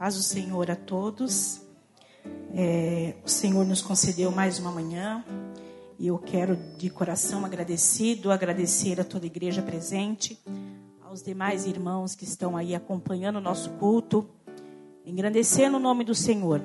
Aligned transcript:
Paz 0.00 0.16
do 0.16 0.22
Senhor 0.22 0.70
a 0.70 0.76
todos. 0.76 1.60
É, 2.54 3.16
o 3.22 3.28
Senhor 3.28 3.66
nos 3.66 3.82
concedeu 3.82 4.32
mais 4.32 4.58
uma 4.58 4.72
manhã 4.72 5.22
e 5.98 6.06
eu 6.06 6.16
quero 6.16 6.56
de 6.78 6.88
coração 6.88 7.44
agradecido 7.44 8.32
agradecer 8.32 8.98
a 8.98 9.04
toda 9.04 9.26
a 9.26 9.28
igreja 9.28 9.60
presente, 9.60 10.42
aos 11.04 11.22
demais 11.22 11.66
irmãos 11.66 12.14
que 12.14 12.24
estão 12.24 12.56
aí 12.56 12.74
acompanhando 12.74 13.36
o 13.36 13.40
nosso 13.42 13.72
culto, 13.72 14.26
engrandecendo 15.04 15.76
o 15.76 15.80
nome 15.80 16.02
do 16.02 16.14
Senhor. 16.14 16.62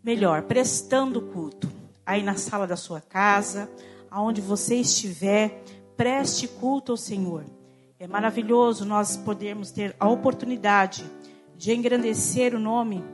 Melhor, 0.00 0.42
prestando 0.42 1.20
culto 1.20 1.68
aí 2.06 2.22
na 2.22 2.36
sala 2.36 2.64
da 2.64 2.76
sua 2.76 3.00
casa, 3.00 3.68
aonde 4.08 4.40
você 4.40 4.76
estiver, 4.76 5.64
preste 5.96 6.46
culto 6.46 6.92
ao 6.92 6.96
Senhor. 6.96 7.44
É 7.98 8.06
maravilhoso 8.06 8.84
nós 8.84 9.16
podermos 9.16 9.72
ter 9.72 9.96
a 9.98 10.08
oportunidade 10.08 11.04
de 11.21 11.21
engrandecer 11.70 12.54
o 12.54 12.58
nome 12.58 13.04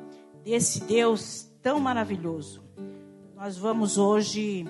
desse 0.45 0.81
Deus 0.85 1.51
tão 1.61 1.81
maravilhoso. 1.81 2.63
Nós 3.35 3.59
vamos 3.59 3.99
hoje, 3.99 4.67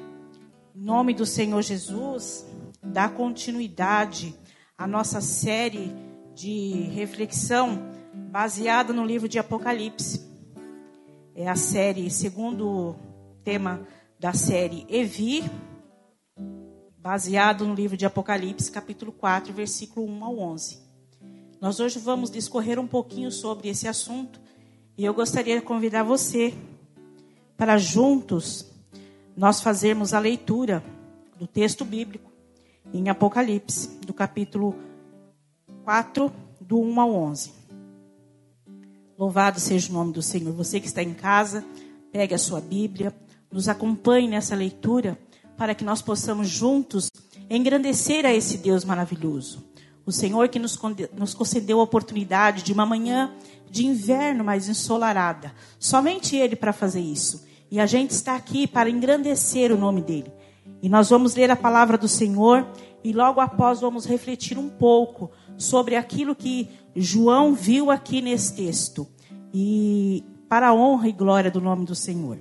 em 0.74 0.82
nome 0.82 1.14
do 1.14 1.26
Senhor 1.26 1.62
Jesus, 1.62 2.46
dar 2.82 3.14
continuidade 3.14 4.34
à 4.76 4.86
nossa 4.86 5.20
série 5.20 5.92
de 6.34 6.88
reflexão 6.94 7.78
baseada 8.30 8.92
no 8.92 9.04
livro 9.04 9.28
de 9.28 9.38
Apocalipse. 9.38 10.26
É 11.34 11.48
a 11.48 11.54
série, 11.54 12.10
segundo 12.10 12.96
tema 13.44 13.86
da 14.18 14.32
série 14.32 14.84
Evi, 14.88 15.44
baseado 16.98 17.66
no 17.66 17.74
livro 17.74 17.96
de 17.96 18.04
Apocalipse, 18.04 18.72
capítulo 18.72 19.12
4, 19.12 19.52
versículo 19.52 20.06
1 20.06 20.24
ao 20.24 20.38
11. 20.38 20.87
Nós 21.60 21.80
hoje 21.80 21.98
vamos 21.98 22.30
discorrer 22.30 22.78
um 22.78 22.86
pouquinho 22.86 23.32
sobre 23.32 23.68
esse 23.68 23.88
assunto 23.88 24.40
e 24.96 25.04
eu 25.04 25.12
gostaria 25.12 25.58
de 25.58 25.64
convidar 25.64 26.04
você 26.04 26.54
para 27.56 27.76
juntos 27.76 28.64
nós 29.36 29.60
fazermos 29.60 30.14
a 30.14 30.20
leitura 30.20 30.84
do 31.36 31.48
texto 31.48 31.84
bíblico 31.84 32.30
em 32.94 33.08
Apocalipse, 33.08 33.88
do 34.06 34.14
capítulo 34.14 34.76
4, 35.82 36.32
do 36.60 36.80
1 36.80 37.00
ao 37.00 37.12
11. 37.12 37.52
Louvado 39.18 39.58
seja 39.58 39.90
o 39.90 39.94
nome 39.94 40.12
do 40.12 40.22
Senhor. 40.22 40.52
Você 40.52 40.78
que 40.78 40.86
está 40.86 41.02
em 41.02 41.12
casa, 41.12 41.64
pegue 42.12 42.34
a 42.34 42.38
sua 42.38 42.60
Bíblia, 42.60 43.12
nos 43.50 43.68
acompanhe 43.68 44.28
nessa 44.28 44.54
leitura 44.54 45.18
para 45.56 45.74
que 45.74 45.82
nós 45.82 46.00
possamos 46.00 46.48
juntos 46.48 47.10
engrandecer 47.50 48.24
a 48.24 48.32
esse 48.32 48.58
Deus 48.58 48.84
maravilhoso. 48.84 49.66
O 50.08 50.10
Senhor 50.10 50.48
que 50.48 50.58
nos, 50.58 50.80
nos 51.12 51.34
concedeu 51.34 51.80
a 51.80 51.82
oportunidade 51.82 52.62
de 52.62 52.72
uma 52.72 52.86
manhã 52.86 53.30
de 53.70 53.84
inverno 53.84 54.42
mais 54.42 54.66
ensolarada. 54.66 55.52
Somente 55.78 56.34
Ele 56.34 56.56
para 56.56 56.72
fazer 56.72 57.02
isso. 57.02 57.46
E 57.70 57.78
a 57.78 57.84
gente 57.84 58.12
está 58.12 58.34
aqui 58.34 58.66
para 58.66 58.88
engrandecer 58.88 59.70
o 59.70 59.76
nome 59.76 60.00
dEle. 60.00 60.32
E 60.80 60.88
nós 60.88 61.10
vamos 61.10 61.34
ler 61.34 61.50
a 61.50 61.56
palavra 61.56 61.98
do 61.98 62.08
Senhor 62.08 62.66
e 63.04 63.12
logo 63.12 63.38
após 63.38 63.82
vamos 63.82 64.06
refletir 64.06 64.56
um 64.56 64.70
pouco 64.70 65.30
sobre 65.58 65.94
aquilo 65.94 66.34
que 66.34 66.70
João 66.96 67.52
viu 67.52 67.90
aqui 67.90 68.22
nesse 68.22 68.54
texto. 68.54 69.06
E 69.52 70.24
para 70.48 70.68
a 70.68 70.74
honra 70.74 71.10
e 71.10 71.12
glória 71.12 71.50
do 71.50 71.60
nome 71.60 71.84
do 71.84 71.94
Senhor. 71.94 72.38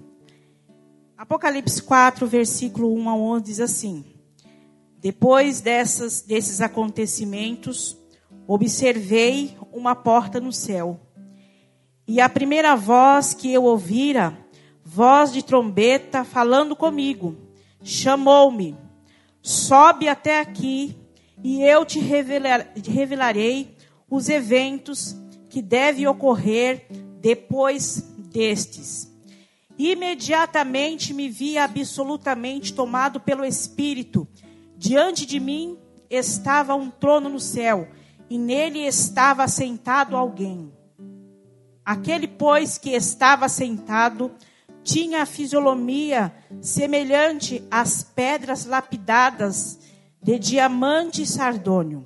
Apocalipse 1.18 1.84
4, 1.84 2.26
versículo 2.28 2.96
1 2.96 3.09
a 3.09 3.16
11 3.18 3.44
diz 3.44 3.59
assim: 3.59 4.06
depois 5.00 5.62
dessas, 5.62 6.22
desses 6.22 6.59
acontecimentos, 6.59 7.98
observei 8.48 9.56
uma 9.72 9.95
porta 9.95 10.40
no 10.40 10.52
céu. 10.52 11.00
E 12.08 12.20
a 12.20 12.28
primeira 12.28 12.76
voz 12.76 13.34
que 13.34 13.53
eu 13.53 13.64
ouvira, 13.64 14.38
voz 14.84 15.31
de 15.31 15.44
trombeta 15.44 16.23
falando 16.23 16.75
comigo, 16.75 17.35
chamou-me: 17.84 18.75
Sobe 19.41 20.08
até 20.08 20.40
aqui, 20.40 20.97
e 21.44 21.62
eu 21.62 21.85
te 21.85 22.00
revelar, 22.00 22.72
revelarei 22.88 23.75
os 24.09 24.29
eventos 24.29 25.16
que 25.50 25.62
devem 25.62 26.08
ocorrer 26.08 26.88
depois 27.22 28.02
destes. 28.31 29.12
Imediatamente 29.78 31.14
me 31.14 31.29
vi 31.29 31.58
absolutamente 31.58 32.74
tomado 32.74 33.19
pelo 33.19 33.46
Espírito 33.46 34.28
Diante 34.78 35.26
de 35.26 35.40
mim 35.40 35.78
estava 36.10 36.76
um 36.76 36.90
trono 36.90 37.30
no 37.30 37.40
céu, 37.40 37.88
e 38.30 38.38
nele 38.38 38.86
estava 38.86 39.48
sentado 39.48 40.16
alguém. 40.16 40.72
Aquele, 41.84 42.28
pois, 42.28 42.78
que 42.78 42.92
estava 42.92 43.50
sentado, 43.50 44.32
tinha 44.84 45.24
a 45.24 45.26
fisionomia 45.26 46.34
semelhante 46.62 47.66
às 47.72 48.04
pedras 48.04 48.66
lapidadas 48.66 49.80
de 50.22 50.38
diamante 50.38 51.24
e 51.24 51.26
sardônio. 51.26 52.06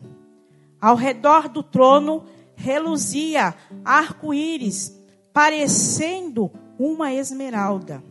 Ao 0.80 0.96
redor 0.96 1.50
do 1.50 1.62
trono 1.62 2.24
reluzia 2.56 3.56
arco-íris, 3.84 4.98
parecendo 5.34 6.52
uma 6.78 7.14
esmeralda. 7.14 8.03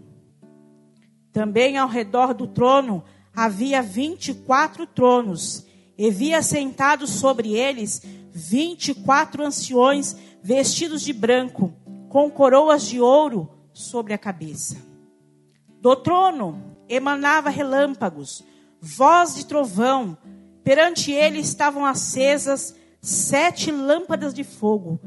Também 1.32 1.78
ao 1.78 1.88
redor 1.88 2.34
do 2.34 2.47
trono 2.47 3.04
havia 3.34 3.82
vinte 3.82 4.28
e 4.28 4.34
quatro 4.34 4.86
tronos, 4.86 5.66
e 5.96 6.10
via 6.10 6.42
sentados 6.42 7.10
sobre 7.10 7.54
eles 7.54 8.02
vinte 8.32 8.88
e 8.88 8.94
quatro 8.94 9.44
anciões 9.44 10.16
vestidos 10.42 11.02
de 11.02 11.12
branco, 11.12 11.74
com 12.08 12.30
coroas 12.30 12.86
de 12.86 13.00
ouro 13.00 13.50
sobre 13.72 14.12
a 14.14 14.18
cabeça. 14.18 14.76
Do 15.80 15.94
trono 15.94 16.76
emanava 16.88 17.50
relâmpagos, 17.50 18.42
voz 18.80 19.34
de 19.34 19.47
trovão, 19.47 20.16
perante 20.64 21.12
ele 21.12 21.38
estavam 21.38 21.84
acesas 21.84 22.74
sete 23.00 23.70
lâmpadas 23.70 24.32
de 24.32 24.44
fogo, 24.44 24.98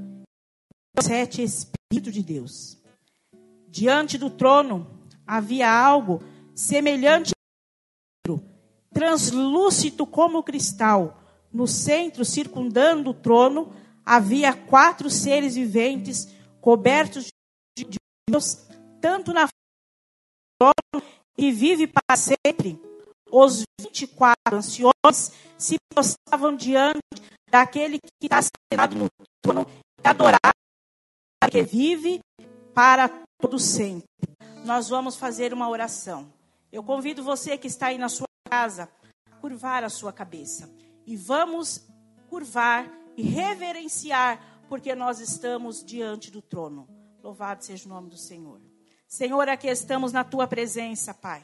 sete 1.00 1.44
Espíritos 1.44 2.14
de 2.14 2.24
Deus. 2.24 2.78
Diante 3.68 4.18
do 4.18 4.30
trono 4.30 4.88
havia 5.26 5.72
algo 5.72 6.22
semelhante 6.54 7.34
translúcido 8.94 10.06
como 10.06 10.44
cristal. 10.44 11.20
No 11.52 11.68
centro, 11.68 12.24
circundando 12.24 13.12
o 13.12 13.14
trono, 13.14 13.72
havia 14.06 14.54
quatro 14.54 15.10
seres 15.10 15.56
viventes 15.56 16.28
cobertos 16.60 17.28
de 17.78 17.86
Deus, 18.30 18.66
tanto 19.02 19.34
na 19.34 19.48
trono 20.60 21.06
e 21.38 21.52
vive 21.52 21.88
para 21.88 22.18
sempre. 22.18 22.82
Os 23.30 23.64
24 23.82 24.36
anciões 24.54 25.32
se 25.58 25.78
postavam 25.94 26.56
diante 26.56 27.00
daquele 27.50 28.00
que 28.00 28.26
está 28.26 28.40
sentado 28.42 28.96
no 28.96 29.08
trono 29.44 29.68
e 30.04 30.08
adorar, 30.08 30.54
que 31.52 31.62
vive 31.64 32.20
para 32.74 33.10
todo 33.40 33.60
sempre. 33.60 34.08
Nós 34.66 34.90
vamos 34.90 35.16
fazer 35.16 35.54
uma 35.54 35.70
oração. 35.70 36.32
Eu 36.72 36.84
convido 36.84 37.24
você 37.24 37.58
que 37.58 37.68
está 37.68 37.88
aí 37.88 37.98
na 37.98 38.10
sua 38.10 38.26
casa 38.54 38.88
curvar 39.42 39.84
a 39.84 39.90
sua 39.90 40.14
cabeça. 40.14 40.70
E 41.08 41.18
vamos 41.18 41.88
curvar 42.30 42.88
e 43.18 43.24
reverenciar, 43.24 44.40
porque 44.70 44.94
nós 44.94 45.20
estamos 45.20 45.84
diante 45.84 46.30
do 46.30 46.40
trono. 46.40 46.88
Louvado 47.24 47.66
seja 47.66 47.88
o 47.88 47.90
nome 47.90 48.12
do 48.12 48.18
Senhor. 48.18 48.62
Senhor, 49.08 49.50
aqui 49.50 49.68
estamos 49.68 50.14
na 50.14 50.24
tua 50.24 50.46
presença, 50.46 51.16
Pai. 51.16 51.42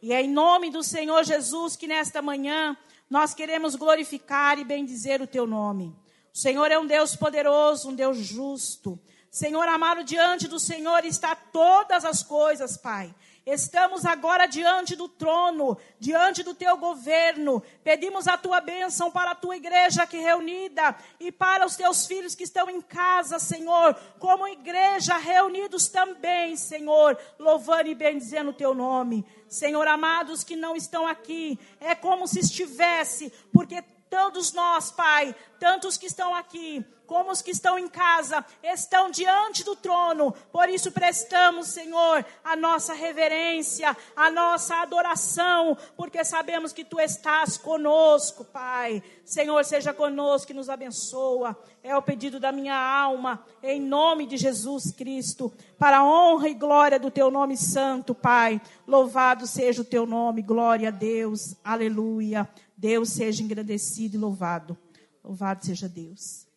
E 0.00 0.12
é 0.12 0.22
em 0.22 0.30
nome 0.30 0.70
do 0.70 0.84
Senhor 0.84 1.24
Jesus 1.24 1.74
que 1.74 1.88
nesta 1.88 2.22
manhã 2.22 2.76
nós 3.10 3.34
queremos 3.34 3.74
glorificar 3.74 4.56
e 4.60 4.64
bendizer 4.64 5.20
o 5.20 5.26
teu 5.26 5.48
nome. 5.48 5.92
O 6.32 6.38
Senhor 6.38 6.70
é 6.70 6.78
um 6.78 6.86
Deus 6.86 7.16
poderoso, 7.16 7.90
um 7.90 7.94
Deus 7.94 8.18
justo. 8.18 9.00
Senhor 9.32 9.66
amado, 9.66 10.04
diante 10.04 10.46
do 10.46 10.60
Senhor 10.60 11.04
está 11.04 11.34
todas 11.34 12.04
as 12.04 12.22
coisas, 12.22 12.76
Pai. 12.76 13.12
Estamos 13.44 14.06
agora 14.06 14.46
diante 14.46 14.94
do 14.94 15.08
trono, 15.08 15.76
diante 15.98 16.44
do 16.44 16.54
teu 16.54 16.76
governo. 16.76 17.60
Pedimos 17.82 18.28
a 18.28 18.38
tua 18.38 18.60
bênção 18.60 19.10
para 19.10 19.32
a 19.32 19.34
tua 19.34 19.56
igreja 19.56 20.04
aqui 20.04 20.18
reunida 20.18 20.94
e 21.18 21.32
para 21.32 21.66
os 21.66 21.74
teus 21.74 22.06
filhos 22.06 22.36
que 22.36 22.44
estão 22.44 22.70
em 22.70 22.80
casa, 22.80 23.40
Senhor, 23.40 23.94
como 24.20 24.46
igreja 24.46 25.16
reunidos 25.16 25.88
também, 25.88 26.54
Senhor, 26.56 27.18
louvando 27.36 27.88
e 27.88 27.94
bendizendo 27.96 28.50
o 28.50 28.54
teu 28.54 28.74
nome. 28.74 29.26
Senhor, 29.48 29.88
amados 29.88 30.44
que 30.44 30.54
não 30.54 30.76
estão 30.76 31.04
aqui, 31.04 31.58
é 31.80 31.96
como 31.96 32.28
se 32.28 32.38
estivesse, 32.38 33.32
porque 33.52 33.82
Todos 34.12 34.52
nós, 34.52 34.90
Pai, 34.90 35.34
tanto 35.58 35.88
os 35.88 35.96
que 35.96 36.04
estão 36.04 36.34
aqui 36.34 36.84
como 37.12 37.30
os 37.30 37.42
que 37.42 37.50
estão 37.50 37.78
em 37.78 37.88
casa, 37.88 38.42
estão 38.62 39.10
diante 39.10 39.62
do 39.62 39.76
trono. 39.76 40.32
Por 40.50 40.70
isso 40.70 40.90
prestamos, 40.90 41.66
Senhor, 41.68 42.24
a 42.42 42.56
nossa 42.56 42.94
reverência, 42.94 43.94
a 44.16 44.30
nossa 44.30 44.76
adoração, 44.76 45.76
porque 45.94 46.24
sabemos 46.24 46.72
que 46.72 46.82
tu 46.82 46.98
estás 46.98 47.58
conosco, 47.58 48.46
Pai. 48.46 49.02
Senhor, 49.26 49.62
seja 49.62 49.92
conosco 49.92 50.52
e 50.52 50.54
nos 50.54 50.70
abençoa. 50.70 51.54
É 51.82 51.94
o 51.94 52.00
pedido 52.00 52.40
da 52.40 52.50
minha 52.50 52.78
alma, 52.78 53.44
em 53.62 53.78
nome 53.78 54.24
de 54.24 54.38
Jesus 54.38 54.90
Cristo, 54.90 55.52
para 55.78 55.98
a 55.98 56.04
honra 56.04 56.48
e 56.48 56.54
glória 56.54 56.98
do 56.98 57.10
teu 57.10 57.30
nome 57.30 57.58
santo, 57.58 58.14
Pai. 58.14 58.58
Louvado 58.86 59.46
seja 59.46 59.82
o 59.82 59.84
teu 59.84 60.06
nome, 60.06 60.40
glória 60.40 60.88
a 60.88 60.90
Deus. 60.90 61.56
Aleluia. 61.62 62.48
Deus 62.74 63.10
seja 63.10 63.42
engrandecido 63.42 64.16
e 64.16 64.18
louvado. 64.18 64.78
Louvado 65.22 65.62
seja 65.66 65.86
Deus. 65.86 66.50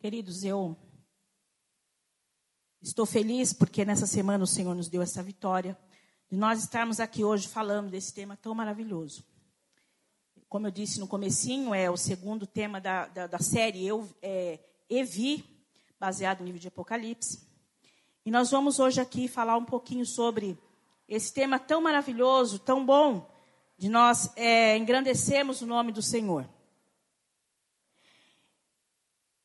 Queridos, 0.00 0.44
eu 0.44 0.74
estou 2.80 3.04
feliz 3.04 3.52
porque 3.52 3.84
nessa 3.84 4.06
semana 4.06 4.42
o 4.42 4.46
Senhor 4.46 4.74
nos 4.74 4.88
deu 4.88 5.02
essa 5.02 5.22
vitória 5.22 5.78
de 6.30 6.38
nós 6.38 6.62
estarmos 6.62 7.00
aqui 7.00 7.22
hoje 7.22 7.46
falando 7.46 7.90
desse 7.90 8.14
tema 8.14 8.34
tão 8.34 8.54
maravilhoso. 8.54 9.22
Como 10.48 10.66
eu 10.66 10.70
disse 10.70 10.98
no 10.98 11.06
comecinho, 11.06 11.74
é 11.74 11.90
o 11.90 11.98
segundo 11.98 12.46
tema 12.46 12.80
da, 12.80 13.08
da, 13.08 13.26
da 13.26 13.38
série 13.40 13.86
eu, 13.86 14.08
é, 14.22 14.58
Evi, 14.88 15.44
baseado 16.00 16.40
no 16.40 16.46
livro 16.46 16.58
de 16.58 16.68
Apocalipse. 16.68 17.46
E 18.24 18.30
nós 18.30 18.50
vamos 18.50 18.78
hoje 18.78 19.02
aqui 19.02 19.28
falar 19.28 19.58
um 19.58 19.66
pouquinho 19.66 20.06
sobre 20.06 20.58
esse 21.06 21.30
tema 21.30 21.58
tão 21.58 21.82
maravilhoso, 21.82 22.58
tão 22.58 22.86
bom, 22.86 23.30
de 23.76 23.90
nós 23.90 24.32
é, 24.34 24.78
engrandecermos 24.78 25.60
o 25.60 25.66
nome 25.66 25.92
do 25.92 26.00
Senhor. 26.00 26.48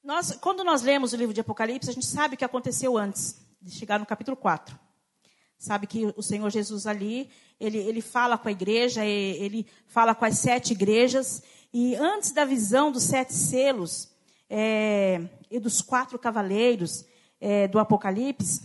Nós, 0.06 0.38
quando 0.40 0.64
nós 0.64 0.84
lemos 0.84 1.14
o 1.14 1.16
livro 1.16 1.34
de 1.34 1.42
Apocalipse, 1.42 1.90
a 1.90 1.94
gente 1.94 2.06
sabe 2.06 2.36
o 2.36 2.38
que 2.38 2.46
aconteceu 2.46 2.96
antes 2.96 3.44
de 3.60 3.72
chegar 3.72 4.00
no 4.00 4.06
capítulo 4.06 4.38
4. 4.38 4.78
Sabe 5.58 5.88
que 5.88 6.14
o 6.16 6.22
Senhor 6.22 6.48
Jesus 6.52 6.86
ali, 6.86 7.28
ele, 7.60 7.80
ele 7.80 8.02
fala 8.02 8.38
com 8.38 8.48
a 8.48 8.52
igreja, 8.52 9.04
ele 9.04 9.66
fala 9.88 10.14
com 10.14 10.24
as 10.24 10.38
sete 10.38 10.74
igrejas, 10.74 11.42
e 11.74 11.96
antes 11.96 12.32
da 12.34 12.46
visão 12.46 12.92
dos 12.92 13.02
sete 13.02 13.34
selos 13.34 14.12
é, 14.48 15.28
e 15.50 15.60
dos 15.60 15.82
quatro 15.82 16.20
cavaleiros 16.20 17.04
é, 17.42 17.68
do 17.68 17.80
Apocalipse, 17.80 18.62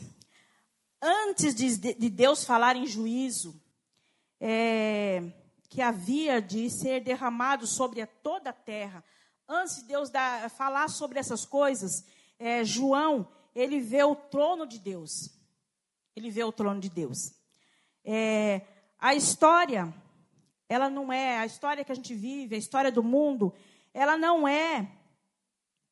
antes 1.00 1.54
de, 1.54 1.94
de, 1.94 2.10
Deus 2.10 2.44
falar 2.44 2.76
em 2.76 2.86
juízo, 2.86 3.58
é, 4.38 5.22
que 5.70 5.80
havia 5.80 6.38
de 6.42 6.68
ser 6.68 7.00
derramado 7.00 7.66
sobre 7.66 8.02
a 8.02 8.06
toda 8.06 8.50
a 8.50 8.52
terra, 8.52 9.02
antes 9.50 9.76
de 9.76 9.82
Deus 9.82 10.08
dar, 10.08 10.48
falar 10.48 10.88
sobre 10.88 11.18
essas 11.18 11.44
coisas, 11.44 12.04
é, 12.38 12.64
João, 12.64 13.28
ele 13.54 13.80
vê 13.80 14.04
o 14.04 14.14
trono 14.14 14.64
de 14.64 14.78
Deus. 14.78 15.28
Ele 16.14 16.30
vê 16.30 16.44
o 16.44 16.52
trono 16.52 16.80
de 16.80 16.88
Deus. 16.88 17.34
É, 18.04 18.62
a 18.98 19.14
história, 19.14 19.92
ela 20.68 20.88
não 20.88 21.12
é, 21.12 21.38
a 21.38 21.46
história 21.46 21.84
que 21.84 21.90
a 21.90 21.94
gente 21.94 22.14
vive, 22.14 22.54
a 22.54 22.58
história 22.58 22.92
do 22.92 23.02
mundo, 23.02 23.52
ela 23.92 24.16
não 24.16 24.46
é 24.46 24.88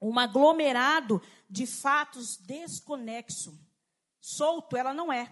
um 0.00 0.16
aglomerado 0.18 1.20
de 1.50 1.66
fatos 1.66 2.36
desconexo. 2.36 3.58
Solto, 4.20 4.76
ela 4.76 4.94
não 4.94 5.12
é. 5.12 5.28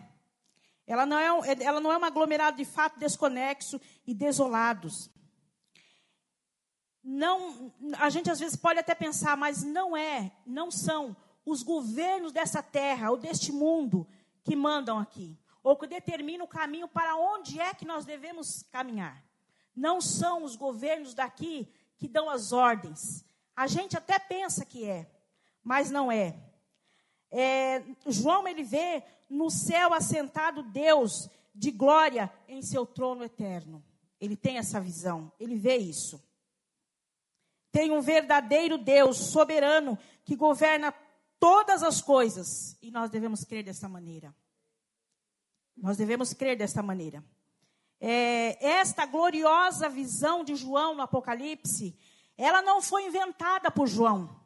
Ela 0.84 1.06
não 1.06 1.19
é, 1.19 1.62
ela 1.62 1.81
não 1.81 1.93
é 1.93 1.99
um 1.99 2.05
aglomerado 2.05 2.56
de 2.56 2.64
fatos 2.64 2.99
desconexo 2.99 3.81
e 4.05 4.12
desolados 4.12 5.11
não, 7.08 7.73
a 8.00 8.11
gente 8.11 8.29
às 8.29 8.41
vezes 8.41 8.56
pode 8.56 8.81
até 8.81 8.93
pensar, 8.93 9.37
mas 9.37 9.62
não 9.62 9.97
é, 9.97 10.32
não 10.44 10.73
são 10.73 11.17
os 11.44 11.62
governos 11.62 12.32
dessa 12.32 12.61
terra 12.61 13.12
ou 13.12 13.17
deste 13.17 13.53
mundo 13.53 14.05
que 14.43 14.56
mandam 14.56 14.99
aqui, 14.99 15.38
ou 15.62 15.76
que 15.76 15.87
determinam 15.87 16.47
o 16.47 16.49
caminho 16.49 16.88
para 16.88 17.14
onde 17.14 17.61
é 17.61 17.73
que 17.73 17.85
nós 17.85 18.05
devemos 18.05 18.64
caminhar. 18.73 19.25
Não 19.75 20.00
são 20.00 20.43
os 20.43 20.56
governos 20.56 21.14
daqui 21.14 21.73
que 21.97 22.08
dão 22.08 22.29
as 22.29 22.53
ordens. 22.53 23.25
A 23.55 23.69
gente 23.69 23.97
até 23.97 24.19
pensa 24.19 24.64
que 24.64 24.85
é, 24.85 25.09
mas 25.62 25.93
não 25.93 26.11
é. 26.11 26.37
é 27.31 27.85
João 28.09 28.49
ele 28.49 28.64
vê 28.64 29.05
no 29.31 29.49
céu 29.49 29.94
assentado 29.94 30.61
Deus 30.61 31.31
de 31.55 31.70
glória 31.70 32.32
em 32.49 32.62
seu 32.62 32.85
trono 32.85 33.23
eterno. 33.23 33.81
Ele 34.20 34.35
tem 34.35 34.59
essa 34.59 34.81
visão, 34.81 35.31
ele 35.38 35.55
vê 35.55 35.76
isso 35.76 36.20
tem 37.76 37.90
um 37.90 38.00
verdadeiro 38.00 38.78
Deus 38.78 39.19
soberano 39.19 39.99
que 40.25 40.34
governa 40.34 40.94
todas 41.38 41.82
as 41.82 42.00
coisas. 42.00 42.75
E 42.81 42.90
nós 42.90 43.11
devemos 43.11 43.44
crer 43.44 43.62
dessa 43.62 43.87
maneira. 43.87 44.34
Nós 45.76 45.99
devemos 45.99 46.32
crer 46.32 46.56
dessa 46.56 46.82
maneira. 46.82 47.23
É, 48.00 48.56
esta 48.67 49.05
gloriosa 49.05 49.90
visão 49.90 50.43
de 50.43 50.56
João 50.56 50.94
no 50.94 51.02
Apocalipse, 51.02 51.94
ela 52.38 52.62
não 52.62 52.81
foi 52.81 53.05
inventada 53.05 53.70
por 53.70 53.87
João. 53.87 54.40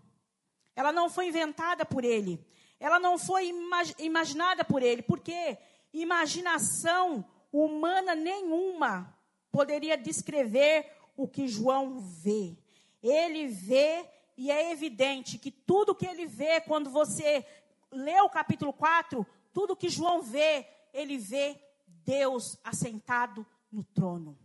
Ela 0.74 0.90
não 0.90 1.08
foi 1.08 1.28
inventada 1.28 1.86
por 1.86 2.04
ele. 2.04 2.44
Ela 2.80 2.98
não 2.98 3.16
foi 3.16 3.46
imag 3.46 3.94
imaginada 4.00 4.64
por 4.64 4.82
ele. 4.82 5.02
Porque 5.02 5.56
imaginação 5.92 7.24
humana 7.52 8.12
nenhuma 8.16 9.16
poderia 9.52 9.96
descrever 9.96 10.90
o 11.16 11.28
que 11.28 11.46
João 11.46 12.00
vê 12.00 12.58
ele 13.02 13.48
vê 13.48 14.08
e 14.36 14.50
é 14.50 14.72
evidente 14.72 15.38
que 15.38 15.50
tudo 15.50 15.94
que 15.94 16.06
ele 16.06 16.26
vê, 16.26 16.60
quando 16.60 16.88
você 16.88 17.46
lê 17.90 18.20
o 18.20 18.30
capítulo 18.30 18.72
4, 18.72 19.26
tudo 19.52 19.76
que 19.76 19.88
João 19.88 20.22
vê, 20.22 20.66
ele 20.92 21.18
vê 21.18 21.62
Deus 21.86 22.58
assentado 22.64 23.46
no 23.70 23.84
trono. 23.84 24.38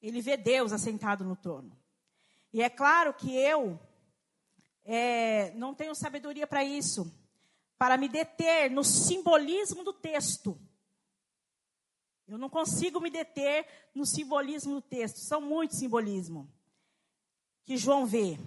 Ele 0.00 0.20
vê 0.20 0.36
Deus 0.36 0.72
assentado 0.72 1.24
no 1.24 1.36
trono. 1.36 1.74
E 2.52 2.60
é 2.60 2.68
claro 2.68 3.14
que 3.14 3.34
eu 3.34 3.80
é, 4.84 5.52
não 5.54 5.74
tenho 5.74 5.94
sabedoria 5.94 6.46
para 6.46 6.64
isso, 6.64 7.10
para 7.78 7.96
me 7.96 8.08
deter 8.08 8.70
no 8.70 8.84
simbolismo 8.84 9.82
do 9.82 9.92
texto. 9.92 10.60
Eu 12.28 12.36
não 12.36 12.50
consigo 12.50 13.00
me 13.00 13.10
deter 13.10 13.66
no 13.94 14.04
simbolismo 14.04 14.74
do 14.74 14.82
texto, 14.82 15.18
são 15.18 15.40
muitos 15.40 15.78
simbolismos 15.78 16.46
que 17.64 17.76
João 17.76 18.06
vê. 18.06 18.38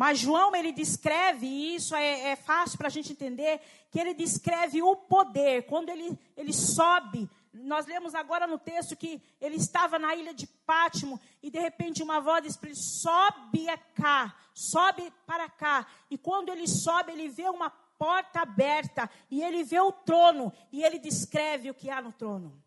Mas 0.00 0.18
João, 0.18 0.56
ele 0.56 0.72
descreve, 0.72 1.46
e 1.46 1.74
isso 1.74 1.94
é, 1.94 2.30
é 2.30 2.36
fácil 2.36 2.78
para 2.78 2.86
a 2.86 2.90
gente 2.90 3.12
entender, 3.12 3.60
que 3.90 4.00
ele 4.00 4.14
descreve 4.14 4.82
o 4.82 4.96
poder. 4.96 5.66
Quando 5.66 5.90
ele, 5.90 6.18
ele 6.36 6.54
sobe, 6.54 7.28
nós 7.52 7.84
lemos 7.84 8.14
agora 8.14 8.46
no 8.46 8.58
texto 8.58 8.96
que 8.96 9.20
ele 9.40 9.56
estava 9.56 9.98
na 9.98 10.14
ilha 10.14 10.32
de 10.32 10.46
Pátimo, 10.46 11.20
e 11.42 11.50
de 11.50 11.58
repente 11.58 12.02
uma 12.02 12.18
voz 12.18 12.42
diz 12.42 12.56
para 12.56 12.70
ele, 12.70 12.78
sobe 12.78 13.66
cá, 13.94 14.34
sobe 14.54 15.12
para 15.26 15.50
cá. 15.50 15.86
E 16.10 16.16
quando 16.16 16.50
ele 16.50 16.66
sobe, 16.66 17.12
ele 17.12 17.28
vê 17.28 17.48
uma 17.50 17.68
porta 17.98 18.40
aberta, 18.40 19.10
e 19.30 19.42
ele 19.42 19.62
vê 19.62 19.80
o 19.80 19.92
trono, 19.92 20.50
e 20.72 20.82
ele 20.82 20.98
descreve 20.98 21.68
o 21.68 21.74
que 21.74 21.90
há 21.90 22.00
no 22.00 22.12
trono. 22.12 22.58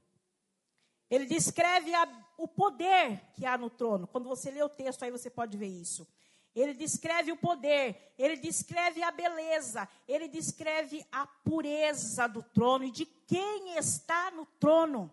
Ele 1.10 1.26
descreve 1.26 1.96
a, 1.96 2.08
o 2.44 2.48
poder 2.48 3.22
que 3.34 3.46
há 3.46 3.58
no 3.58 3.70
trono. 3.70 4.08
Quando 4.08 4.28
você 4.28 4.52
lê 4.52 4.62
o 4.62 4.70
texto, 4.70 5.04
aí 5.04 5.12
você 5.12 5.30
pode 5.30 5.58
ver 5.58 5.68
isso. 5.68 6.08
Ele 6.56 6.74
descreve 6.74 7.32
o 7.32 7.38
poder, 7.38 8.14
ele 8.18 8.38
descreve 8.38 9.02
a 9.02 9.10
beleza, 9.10 9.90
ele 10.08 10.28
descreve 10.28 11.04
a 11.12 11.26
pureza 11.26 12.28
do 12.28 12.44
trono 12.44 12.86
e 12.86 12.92
de 12.92 13.06
quem 13.06 13.76
está 13.76 14.30
no 14.32 14.46
trono. 14.60 15.10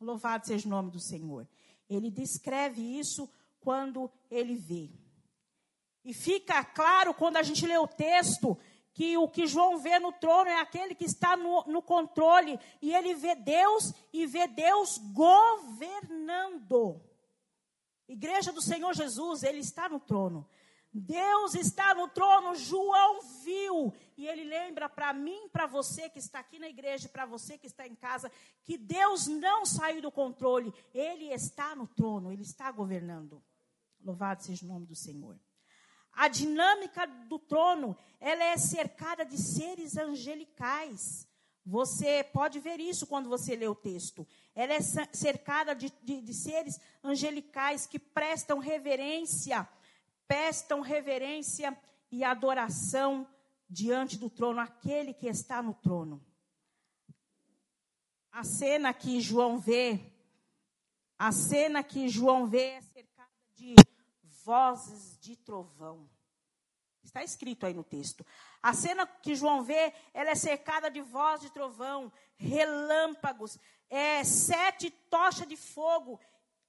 Louvado 0.00 0.46
seja 0.46 0.66
o 0.68 0.70
nome 0.70 0.90
do 0.90 1.00
Senhor. 1.00 1.48
Ele 1.88 2.10
descreve 2.10 2.80
isso 2.80 3.28
quando 3.60 4.10
ele 4.30 4.54
vê. 4.54 4.88
E 6.04 6.12
fica 6.12 6.64
claro 6.64 7.14
quando 7.14 7.38
a 7.38 7.42
gente 7.42 7.66
lê 7.66 7.78
o 7.78 7.86
texto 7.86 8.58
que 8.94 9.16
o 9.16 9.28
que 9.28 9.46
João 9.46 9.78
vê 9.78 9.98
no 9.98 10.12
trono 10.12 10.50
é 10.50 10.60
aquele 10.60 10.94
que 10.94 11.04
está 11.04 11.36
no, 11.36 11.64
no, 11.64 11.82
controle, 11.82 12.58
e 12.80 12.94
ele 12.94 13.14
vê 13.14 13.34
Deus 13.34 13.92
e 14.12 14.26
vê 14.26 14.46
Deus 14.46 14.98
governando. 15.12 17.00
Igreja 18.06 18.52
do 18.52 18.60
Senhor 18.60 18.94
Jesus, 18.94 19.42
ele 19.42 19.60
está 19.60 19.88
no 19.88 19.98
trono. 19.98 20.46
Deus 20.94 21.54
está 21.54 21.94
no 21.94 22.06
trono, 22.08 22.54
João 22.54 23.22
viu, 23.42 23.94
e 24.14 24.28
ele 24.28 24.44
lembra 24.44 24.90
para 24.90 25.10
mim, 25.14 25.48
para 25.48 25.66
você 25.66 26.10
que 26.10 26.18
está 26.18 26.40
aqui 26.40 26.58
na 26.58 26.68
igreja, 26.68 27.08
para 27.08 27.24
você 27.24 27.56
que 27.56 27.66
está 27.66 27.86
em 27.86 27.94
casa, 27.94 28.30
que 28.62 28.76
Deus 28.76 29.26
não 29.26 29.64
saiu 29.64 30.02
do 30.02 30.12
controle, 30.12 30.72
ele 30.92 31.32
está 31.32 31.74
no 31.74 31.86
trono, 31.86 32.30
ele 32.30 32.42
está 32.42 32.70
governando. 32.70 33.42
Louvado 34.04 34.42
seja 34.42 34.66
o 34.66 34.68
nome 34.68 34.84
do 34.84 34.94
Senhor. 34.94 35.38
A 36.12 36.28
dinâmica 36.28 37.06
do 37.06 37.38
trono, 37.38 37.96
ela 38.20 38.44
é 38.44 38.56
cercada 38.56 39.24
de 39.24 39.38
seres 39.38 39.96
angelicais. 39.96 41.26
Você 41.64 42.24
pode 42.24 42.58
ver 42.58 42.80
isso 42.80 43.06
quando 43.06 43.28
você 43.28 43.56
lê 43.56 43.66
o 43.66 43.74
texto. 43.74 44.26
Ela 44.54 44.74
é 44.74 44.80
cercada 44.80 45.74
de, 45.74 45.92
de, 46.02 46.20
de 46.20 46.34
seres 46.34 46.78
angelicais 47.02 47.86
que 47.86 47.98
prestam 47.98 48.58
reverência, 48.58 49.66
prestam 50.26 50.80
reverência 50.80 51.76
e 52.10 52.24
adoração 52.24 53.26
diante 53.68 54.18
do 54.18 54.28
trono, 54.28 54.60
aquele 54.60 55.14
que 55.14 55.26
está 55.26 55.62
no 55.62 55.72
trono. 55.72 56.22
A 58.30 58.44
cena 58.44 58.92
que 58.92 59.20
João 59.20 59.58
vê, 59.58 60.12
a 61.18 61.32
cena 61.32 61.82
que 61.82 62.08
João 62.08 62.46
vê 62.46 62.70
é 62.70 62.80
cercada 62.82 63.30
de 63.54 63.74
vozes 64.44 65.18
de 65.20 65.36
trovão. 65.36 66.08
Está 67.02 67.22
escrito 67.22 67.66
aí 67.66 67.74
no 67.74 67.82
texto. 67.82 68.24
A 68.62 68.72
cena 68.72 69.06
que 69.06 69.34
João 69.34 69.64
vê, 69.64 69.92
ela 70.14 70.30
é 70.30 70.34
cercada 70.34 70.90
de 70.90 71.00
voz 71.00 71.40
de 71.40 71.50
trovão, 71.50 72.12
relâmpagos, 72.36 73.58
é, 73.90 74.22
sete 74.22 74.90
tochas 74.90 75.46
de 75.46 75.56
fogo, 75.56 76.20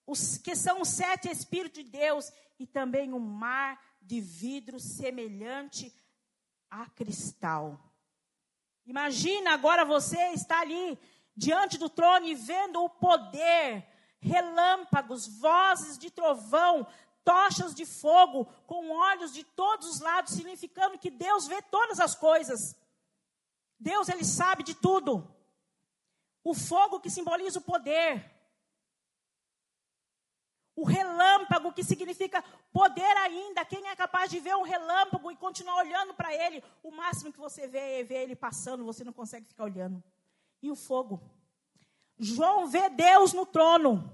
os, 0.05 0.37
que 0.37 0.55
são 0.55 0.81
os 0.81 0.89
sete 0.89 1.29
Espíritos 1.29 1.83
de 1.83 1.89
Deus, 1.89 2.31
e 2.59 2.65
também 2.65 3.13
um 3.13 3.19
mar 3.19 3.79
de 4.01 4.19
vidro 4.19 4.79
semelhante 4.79 5.93
a 6.69 6.89
cristal. 6.89 7.79
Imagina 8.85 9.53
agora 9.53 9.85
você 9.85 10.19
está 10.31 10.59
ali 10.59 10.99
diante 11.35 11.77
do 11.77 11.89
trono 11.89 12.25
e 12.25 12.35
vendo 12.35 12.83
o 12.83 12.89
poder, 12.89 13.87
relâmpagos, 14.19 15.27
vozes 15.39 15.97
de 15.97 16.09
trovão, 16.09 16.87
tochas 17.23 17.73
de 17.73 17.85
fogo 17.85 18.45
com 18.67 18.89
olhos 18.89 19.33
de 19.33 19.43
todos 19.43 19.87
os 19.87 19.99
lados, 19.99 20.33
significando 20.33 20.97
que 20.97 21.09
Deus 21.09 21.47
vê 21.47 21.61
todas 21.61 21.99
as 21.99 22.15
coisas. 22.15 22.75
Deus, 23.79 24.09
ele 24.09 24.23
sabe 24.23 24.63
de 24.63 24.73
tudo. 24.73 25.27
O 26.43 26.53
fogo 26.53 26.99
que 26.99 27.09
simboliza 27.09 27.59
o 27.59 27.63
poder. 27.63 28.31
O 30.75 30.85
relâmpago 30.85 31.71
que 31.71 31.83
significa 31.83 32.43
poder 32.71 33.17
ainda. 33.17 33.63
Quem 33.63 33.87
é 33.87 33.95
capaz 33.95 34.29
de 34.29 34.39
ver 34.39 34.55
um 34.55 34.63
relâmpago 34.63 35.31
e 35.31 35.35
continuar 35.35 35.77
olhando 35.77 36.13
para 36.13 36.33
ele? 36.33 36.63
O 36.81 36.91
máximo 36.91 37.31
que 37.31 37.39
você 37.39 37.67
vê 37.67 37.99
é 37.99 38.03
ver 38.03 38.23
ele 38.23 38.35
passando, 38.35 38.83
você 38.83 39.03
não 39.03 39.13
consegue 39.13 39.45
ficar 39.45 39.65
olhando. 39.65 40.03
E 40.61 40.71
o 40.71 40.75
fogo. 40.75 41.21
João 42.17 42.67
vê 42.67 42.89
Deus 42.89 43.33
no 43.33 43.45
trono, 43.45 44.09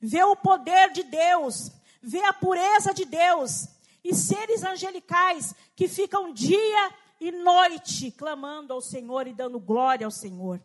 vê 0.00 0.22
o 0.22 0.36
poder 0.36 0.92
de 0.92 1.02
Deus, 1.02 1.70
vê 2.00 2.22
a 2.24 2.32
pureza 2.32 2.92
de 2.94 3.04
Deus 3.04 3.68
e 4.02 4.14
seres 4.14 4.64
angelicais 4.64 5.54
que 5.76 5.86
ficam 5.86 6.32
dia 6.32 6.94
e 7.20 7.30
noite 7.30 8.10
clamando 8.10 8.72
ao 8.72 8.80
Senhor 8.80 9.26
e 9.26 9.32
dando 9.32 9.60
glória 9.60 10.06
ao 10.06 10.10
Senhor. 10.10 10.62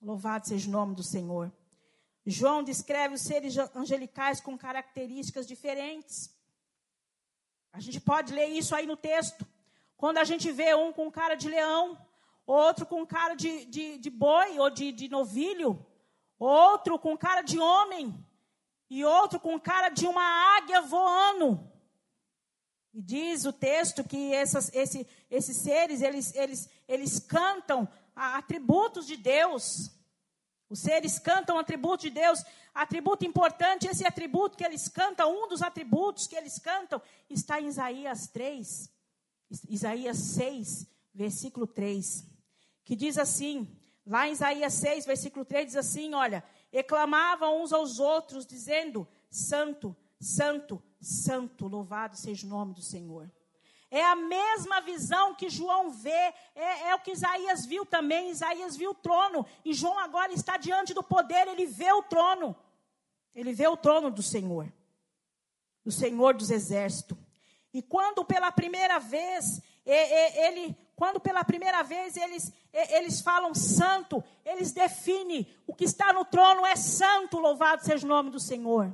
Louvado 0.00 0.46
seja 0.46 0.68
o 0.68 0.72
nome 0.72 0.94
do 0.94 1.02
Senhor. 1.02 1.52
João 2.26 2.62
descreve 2.62 3.14
os 3.14 3.22
seres 3.22 3.56
angelicais 3.74 4.40
com 4.40 4.56
características 4.56 5.46
diferentes. 5.46 6.30
A 7.72 7.80
gente 7.80 8.00
pode 8.00 8.34
ler 8.34 8.48
isso 8.48 8.74
aí 8.74 8.86
no 8.86 8.96
texto. 8.96 9.46
Quando 9.96 10.18
a 10.18 10.24
gente 10.24 10.52
vê 10.52 10.74
um 10.74 10.92
com 10.92 11.10
cara 11.10 11.34
de 11.34 11.48
leão, 11.48 11.98
outro 12.46 12.84
com 12.84 13.06
cara 13.06 13.34
de, 13.34 13.64
de, 13.64 13.98
de 13.98 14.10
boi 14.10 14.58
ou 14.58 14.68
de, 14.68 14.92
de 14.92 15.08
novilho, 15.08 15.84
outro 16.38 16.98
com 16.98 17.16
cara 17.16 17.42
de 17.42 17.58
homem, 17.58 18.14
e 18.90 19.04
outro 19.04 19.38
com 19.38 19.58
cara 19.60 19.88
de 19.88 20.06
uma 20.06 20.56
águia 20.56 20.80
voando. 20.80 21.60
E 22.92 23.02
diz 23.02 23.44
o 23.44 23.52
texto 23.52 24.02
que 24.02 24.32
essas, 24.32 24.70
esse, 24.74 25.06
esses 25.30 25.56
seres, 25.58 26.02
eles, 26.02 26.34
eles, 26.34 26.68
eles 26.86 27.20
cantam 27.20 27.88
atributos 28.14 29.06
de 29.06 29.16
Deus. 29.16 29.90
Os 30.70 30.80
seres 30.80 31.18
cantam 31.18 31.58
atributos 31.58 32.04
de 32.04 32.10
Deus. 32.10 32.42
Atributo 32.74 33.24
importante, 33.26 33.86
esse 33.86 34.06
atributo 34.06 34.56
que 34.56 34.64
eles 34.64 34.88
cantam, 34.88 35.32
um 35.32 35.48
dos 35.48 35.62
atributos 35.62 36.26
que 36.26 36.36
eles 36.36 36.58
cantam, 36.58 37.02
está 37.28 37.60
em 37.60 37.66
Isaías 37.66 38.28
3, 38.28 38.90
Isaías 39.68 40.16
6, 40.16 40.86
versículo 41.12 41.66
3, 41.66 42.24
que 42.84 42.94
diz 42.94 43.18
assim, 43.18 43.66
lá 44.06 44.28
em 44.28 44.32
Isaías 44.32 44.74
6, 44.74 45.06
versículo 45.06 45.44
3, 45.44 45.66
diz 45.66 45.76
assim: 45.76 46.14
olha, 46.14 46.44
e 46.72 46.82
clamavam 46.82 47.62
uns 47.62 47.72
aos 47.72 47.98
outros, 47.98 48.46
dizendo: 48.46 49.06
Santo, 49.30 49.96
Santo, 50.20 50.82
Santo, 51.00 51.66
louvado 51.66 52.16
seja 52.16 52.46
o 52.46 52.50
nome 52.50 52.74
do 52.74 52.82
Senhor. 52.82 53.30
É 53.90 54.04
a 54.04 54.14
mesma 54.14 54.80
visão 54.82 55.34
que 55.34 55.48
João 55.48 55.90
vê, 55.90 56.10
é, 56.54 56.88
é, 56.88 56.94
o 56.94 56.98
que 56.98 57.12
Isaías 57.12 57.64
viu 57.64 57.86
também. 57.86 58.30
Isaías 58.30 58.76
viu 58.76 58.90
o 58.90 58.94
trono, 58.94 59.46
e 59.64 59.72
João 59.72 59.98
agora 59.98 60.32
está 60.32 60.58
diante 60.58 60.92
do 60.92 61.02
poder, 61.02 61.48
ele 61.48 61.64
vê 61.64 61.90
o 61.92 62.02
trono. 62.02 62.54
Ele 63.34 63.52
vê 63.52 63.66
o 63.66 63.76
trono 63.76 64.10
do 64.10 64.22
Senhor, 64.22 64.70
do 65.84 65.92
Senhor 65.92 66.34
dos 66.34 66.50
exércitos. 66.50 67.16
E 67.72 67.80
quando 67.80 68.24
pela 68.24 68.50
primeira 68.50 68.98
vez 68.98 69.62
ele, 69.86 70.76
quando 70.98 71.20
pela 71.20 71.44
primeira 71.44 71.80
vez 71.84 72.16
eles, 72.16 72.52
eles 72.72 73.20
falam 73.20 73.54
santo, 73.54 74.20
eles 74.44 74.72
definem 74.72 75.46
o 75.64 75.72
que 75.72 75.84
está 75.84 76.12
no 76.12 76.24
trono 76.24 76.66
é 76.66 76.74
santo, 76.74 77.38
louvado 77.38 77.84
seja 77.84 78.04
o 78.04 78.08
nome 78.08 78.30
do 78.30 78.40
Senhor. 78.40 78.92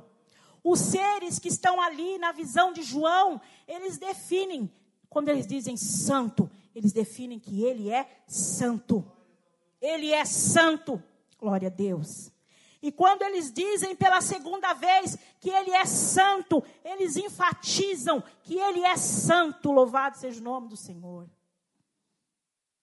Os 0.63 0.79
seres 0.81 1.39
que 1.39 1.47
estão 1.47 1.81
ali 1.81 2.19
na 2.19 2.31
visão 2.31 2.71
de 2.71 2.83
João, 2.83 3.41
eles 3.67 3.97
definem, 3.97 4.71
quando 5.09 5.29
eles 5.29 5.47
dizem 5.47 5.75
santo, 5.75 6.47
eles 6.75 6.93
definem 6.93 7.39
que 7.39 7.63
ele 7.63 7.89
é 7.89 8.07
santo. 8.27 9.03
Ele 9.81 10.11
é 10.11 10.25
santo. 10.25 11.01
Glória 11.39 11.69
a 11.69 11.71
Deus. 11.71 12.31
E 12.83 12.91
quando 12.91 13.23
eles 13.23 13.51
dizem 13.51 13.95
pela 13.95 14.21
segunda 14.21 14.73
vez 14.73 15.17
que 15.39 15.49
ele 15.49 15.71
é 15.71 15.85
santo, 15.85 16.63
eles 16.83 17.17
enfatizam 17.17 18.23
que 18.43 18.59
ele 18.59 18.83
é 18.83 18.95
santo, 18.95 19.71
louvado 19.71 20.19
seja 20.19 20.39
o 20.39 20.43
nome 20.43 20.67
do 20.67 20.77
Senhor. 20.77 21.27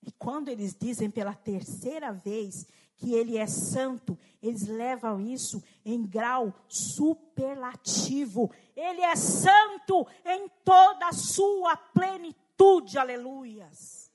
E 0.04 0.11
quando 0.12 0.49
eles 0.49 0.75
dizem 0.75 1.11
pela 1.11 1.35
terceira 1.35 2.12
vez 2.12 2.66
que 2.97 3.14
ele 3.14 3.37
é 3.37 3.47
santo, 3.47 4.18
eles 4.42 4.66
levam 4.66 5.21
isso 5.21 5.62
em 5.85 6.02
grau 6.04 6.54
superlativo. 6.68 8.50
Ele 8.76 9.00
é 9.00 9.16
santo 9.16 10.06
em 10.25 10.49
toda 10.64 11.09
a 11.09 11.12
sua 11.12 11.76
plenitude, 11.76 12.99
aleluias. 12.99 14.11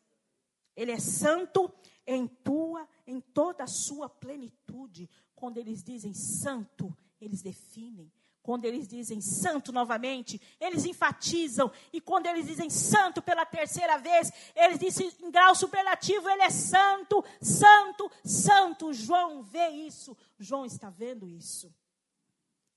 Ele 0.76 0.92
é 0.92 1.00
santo 1.00 1.72
em 2.06 2.28
tua, 2.28 2.88
em 3.06 3.20
toda 3.20 3.64
a 3.64 3.68
sua 3.68 4.08
plenitude. 4.08 5.10
Quando 5.36 5.58
eles 5.58 5.84
dizem 5.84 6.14
santo, 6.14 6.96
eles 7.20 7.42
definem. 7.42 8.12
Quando 8.48 8.64
eles 8.64 8.88
dizem 8.88 9.20
santo 9.20 9.74
novamente, 9.74 10.40
eles 10.58 10.86
enfatizam. 10.86 11.70
E 11.92 12.00
quando 12.00 12.28
eles 12.28 12.48
dizem 12.48 12.70
santo 12.70 13.22
pela 13.22 13.46
terceira 13.46 13.98
vez, 13.98 14.32
eles 14.56 14.80
dizem 14.80 15.12
em 15.22 15.30
grau 15.30 15.54
superlativo: 15.54 16.30
ele 16.30 16.44
é 16.44 16.50
santo, 16.50 17.22
santo, 17.42 18.10
santo. 18.24 18.94
João 18.94 19.44
vê 19.44 19.68
isso. 19.68 20.16
João 20.40 20.66
está 20.66 20.90
vendo 20.90 21.28
isso. 21.28 21.76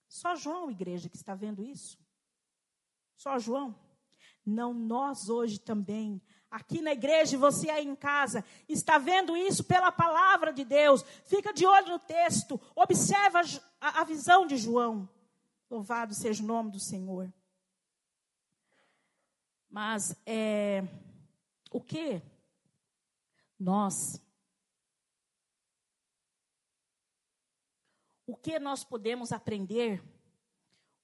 Só 0.09 0.35
João, 0.35 0.73
igreja, 0.73 1.09
que 1.09 1.15
está 1.15 1.37
vendo 1.37 1.63
isso. 1.63 1.97
Só 3.17 3.39
João. 3.39 3.73
Não, 4.45 4.75
nós 4.75 5.29
hoje 5.29 5.61
também 5.61 6.21
aqui 6.51 6.83
na 6.83 6.91
igreja 6.91 7.39
você 7.39 7.71
aí 7.71 7.87
em 7.87 7.95
casa, 7.95 8.45
está 8.69 8.99
vendo 8.99 9.37
isso 9.37 9.63
pela 9.63 9.93
palavra 9.93 10.53
de 10.53 10.65
Deus, 10.65 11.05
fica 11.27 11.53
de 11.53 11.65
olho 11.65 11.91
no 11.91 11.99
texto, 12.01 12.61
observa 12.75 13.41
a 13.81 14.03
visão 14.03 14.49
de 14.49 14.57
João. 14.57 15.09
Louvado 15.71 16.13
seja 16.15 16.43
o 16.43 16.47
nome 16.47 16.73
do 16.73 16.81
Senhor. 16.81 17.33
Mas 19.71 20.21
é, 20.27 20.83
o 21.71 21.81
que 21.81 22.21
nós 23.57 24.21
o 28.27 28.37
que 28.37 28.59
nós 28.59 28.85
podemos 28.85 29.33
aprender, 29.33 30.03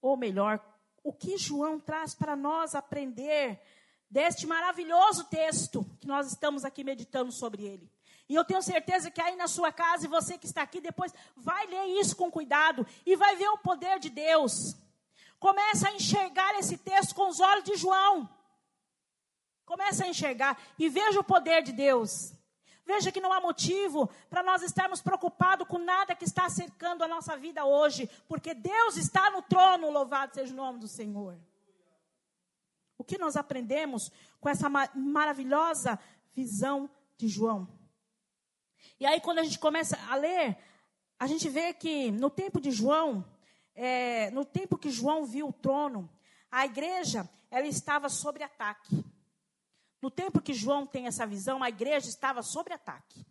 ou 0.00 0.16
melhor, 0.16 0.64
o 1.02 1.12
que 1.12 1.36
João 1.36 1.78
traz 1.78 2.14
para 2.14 2.36
nós 2.36 2.74
aprender 2.74 3.60
deste 4.08 4.46
maravilhoso 4.46 5.24
texto 5.24 5.84
que 6.00 6.06
nós 6.06 6.28
estamos 6.28 6.64
aqui 6.64 6.82
meditando 6.84 7.32
sobre 7.32 7.64
ele. 7.64 7.90
E 8.28 8.34
eu 8.34 8.44
tenho 8.44 8.62
certeza 8.62 9.10
que 9.10 9.20
aí 9.20 9.36
na 9.36 9.46
sua 9.46 9.70
casa 9.70 10.06
e 10.06 10.08
você 10.08 10.36
que 10.36 10.46
está 10.46 10.62
aqui 10.62 10.80
depois 10.80 11.12
vai 11.36 11.66
ler 11.66 12.00
isso 12.00 12.16
com 12.16 12.30
cuidado 12.30 12.86
e 13.04 13.14
vai 13.14 13.36
ver 13.36 13.48
o 13.48 13.58
poder 13.58 13.98
de 13.98 14.10
Deus. 14.10 14.76
Começa 15.38 15.88
a 15.88 15.92
enxergar 15.92 16.58
esse 16.58 16.76
texto 16.78 17.14
com 17.14 17.28
os 17.28 17.40
olhos 17.40 17.64
de 17.64 17.76
João. 17.76 18.28
Começa 19.64 20.04
a 20.04 20.08
enxergar 20.08 20.58
e 20.78 20.88
veja 20.88 21.20
o 21.20 21.24
poder 21.24 21.62
de 21.62 21.72
Deus. 21.72 22.32
Veja 22.84 23.10
que 23.10 23.20
não 23.20 23.32
há 23.32 23.40
motivo 23.40 24.08
para 24.30 24.44
nós 24.44 24.62
estarmos 24.62 25.02
preocupados 25.02 25.66
com 25.66 25.78
nada 25.78 26.14
que 26.14 26.24
está 26.24 26.48
cercando 26.48 27.02
a 27.02 27.08
nossa 27.08 27.36
vida 27.36 27.64
hoje, 27.64 28.08
porque 28.28 28.54
Deus 28.54 28.96
está 28.96 29.28
no 29.30 29.42
trono, 29.42 29.90
louvado 29.90 30.34
seja 30.34 30.52
o 30.52 30.56
nome 30.56 30.78
do 30.78 30.86
Senhor. 30.86 31.36
O 32.96 33.02
que 33.02 33.18
nós 33.18 33.36
aprendemos 33.36 34.10
com 34.40 34.48
essa 34.48 34.68
maravilhosa 34.94 35.98
visão 36.32 36.88
de 37.16 37.26
João? 37.26 37.68
E 38.98 39.06
aí, 39.06 39.20
quando 39.20 39.38
a 39.38 39.44
gente 39.44 39.58
começa 39.58 39.98
a 40.08 40.14
ler, 40.14 40.56
a 41.18 41.26
gente 41.26 41.48
vê 41.48 41.72
que 41.72 42.10
no 42.10 42.30
tempo 42.30 42.60
de 42.60 42.70
João, 42.70 43.24
é, 43.74 44.30
no 44.30 44.44
tempo 44.44 44.78
que 44.78 44.90
João 44.90 45.24
viu 45.24 45.48
o 45.48 45.52
trono, 45.52 46.10
a 46.50 46.64
igreja 46.64 47.28
ela 47.50 47.66
estava 47.66 48.08
sob 48.08 48.42
ataque. 48.42 49.04
No 50.00 50.10
tempo 50.10 50.42
que 50.42 50.52
João 50.52 50.86
tem 50.86 51.06
essa 51.06 51.26
visão, 51.26 51.62
a 51.62 51.68
igreja 51.68 52.08
estava 52.08 52.42
sob 52.42 52.72
ataque. 52.72 53.26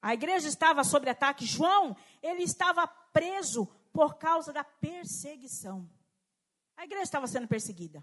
A 0.00 0.14
igreja 0.14 0.48
estava 0.48 0.84
sob 0.84 1.08
ataque. 1.10 1.44
João, 1.44 1.96
ele 2.22 2.42
estava 2.42 2.86
preso 2.86 3.66
por 3.92 4.16
causa 4.16 4.52
da 4.52 4.62
perseguição. 4.62 5.88
A 6.76 6.84
igreja 6.84 7.02
estava 7.02 7.26
sendo 7.26 7.48
perseguida. 7.48 8.02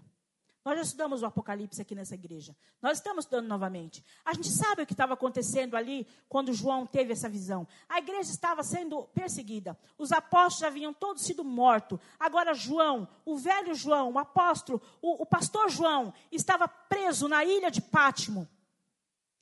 Nós 0.66 0.74
já 0.78 0.82
estudamos 0.82 1.22
o 1.22 1.26
Apocalipse 1.26 1.80
aqui 1.80 1.94
nessa 1.94 2.16
igreja. 2.16 2.52
Nós 2.82 2.98
estamos 2.98 3.24
estudando 3.24 3.46
novamente. 3.46 4.04
A 4.24 4.34
gente 4.34 4.48
sabe 4.48 4.82
o 4.82 4.86
que 4.86 4.94
estava 4.94 5.14
acontecendo 5.14 5.76
ali 5.76 6.08
quando 6.28 6.52
João 6.52 6.84
teve 6.84 7.12
essa 7.12 7.28
visão. 7.28 7.68
A 7.88 7.98
igreja 7.98 8.32
estava 8.32 8.64
sendo 8.64 9.04
perseguida. 9.14 9.78
Os 9.96 10.10
apóstolos 10.10 10.58
já 10.58 10.66
haviam 10.66 10.92
todos 10.92 11.22
sido 11.22 11.44
mortos. 11.44 12.00
Agora 12.18 12.52
João, 12.52 13.06
o 13.24 13.36
velho 13.36 13.76
João, 13.76 14.14
o 14.14 14.18
apóstolo, 14.18 14.82
o, 15.00 15.22
o 15.22 15.24
pastor 15.24 15.70
João, 15.70 16.12
estava 16.32 16.66
preso 16.66 17.28
na 17.28 17.44
ilha 17.44 17.70
de 17.70 17.80
Pátimo. 17.80 18.48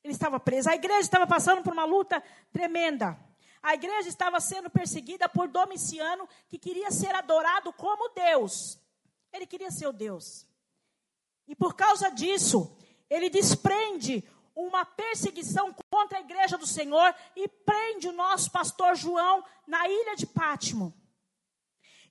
Ele 0.02 0.12
estava 0.12 0.38
preso. 0.38 0.68
A 0.68 0.74
igreja 0.74 1.00
estava 1.00 1.26
passando 1.26 1.62
por 1.62 1.72
uma 1.72 1.86
luta 1.86 2.22
tremenda. 2.52 3.18
A 3.62 3.72
igreja 3.72 4.10
estava 4.10 4.38
sendo 4.40 4.68
perseguida 4.68 5.26
por 5.26 5.48
Domiciano, 5.48 6.28
que 6.50 6.58
queria 6.58 6.90
ser 6.90 7.14
adorado 7.14 7.72
como 7.72 8.10
Deus. 8.10 8.78
Ele 9.32 9.46
queria 9.46 9.70
ser 9.70 9.86
o 9.86 9.92
Deus. 9.92 10.46
E 11.46 11.54
por 11.54 11.74
causa 11.74 12.10
disso, 12.10 12.76
ele 13.08 13.28
desprende 13.28 14.24
uma 14.54 14.84
perseguição 14.84 15.74
contra 15.90 16.18
a 16.18 16.20
igreja 16.20 16.56
do 16.56 16.66
Senhor 16.66 17.14
e 17.34 17.48
prende 17.48 18.08
o 18.08 18.12
nosso 18.12 18.50
pastor 18.50 18.94
João 18.94 19.44
na 19.66 19.88
ilha 19.88 20.14
de 20.14 20.26
Pátimo. 20.26 20.94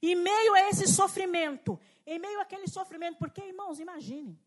E 0.02 0.16
meio 0.16 0.54
a 0.54 0.70
esse 0.70 0.88
sofrimento, 0.88 1.80
em 2.06 2.20
meio 2.20 2.42
àquele 2.42 2.68
sofrimento, 2.68 3.18
porque, 3.18 3.42
irmãos, 3.42 3.80
imagine. 3.80 4.38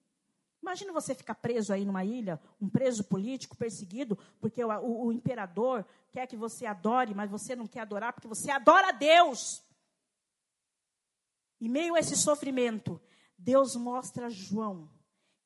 Imagine 0.60 0.90
você 0.90 1.14
ficar 1.14 1.34
preso 1.36 1.72
aí 1.72 1.84
numa 1.84 2.04
ilha, 2.04 2.40
um 2.60 2.68
preso 2.68 3.04
político, 3.04 3.56
perseguido, 3.56 4.18
porque 4.40 4.62
o, 4.62 4.68
o, 4.68 5.06
o 5.06 5.12
imperador 5.12 5.86
quer 6.10 6.26
que 6.26 6.36
você 6.36 6.66
adore, 6.66 7.14
mas 7.14 7.30
você 7.30 7.54
não 7.54 7.66
quer 7.66 7.80
adorar, 7.80 8.12
porque 8.12 8.28
você 8.28 8.50
adora 8.50 8.88
a 8.88 8.92
Deus. 8.92 9.62
Em 11.60 11.68
meio 11.68 11.94
a 11.94 12.00
esse 12.00 12.16
sofrimento, 12.16 13.00
Deus 13.38 13.76
mostra 13.76 14.26
a 14.26 14.30
João 14.30 14.88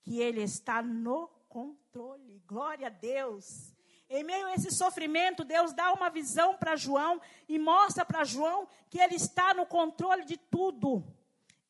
que 0.03 0.21
ele 0.21 0.43
está 0.43 0.83
no 0.83 1.29
controle. 1.49 2.43
Glória 2.47 2.87
a 2.87 2.91
Deus. 2.91 3.75
Em 4.09 4.25
meio 4.25 4.47
a 4.47 4.55
esse 4.55 4.71
sofrimento, 4.71 5.45
Deus 5.45 5.73
dá 5.73 5.93
uma 5.93 6.11
visão 6.11 6.57
para 6.57 6.75
João 6.75 7.21
e 7.49 7.59
mostra 7.59 8.05
para 8.05 8.25
João 8.25 8.67
que 8.89 8.99
ele 8.99 9.15
está 9.15 9.55
no 9.55 9.65
controle 9.67 10.25
de 10.25 10.37
tudo. 10.37 11.05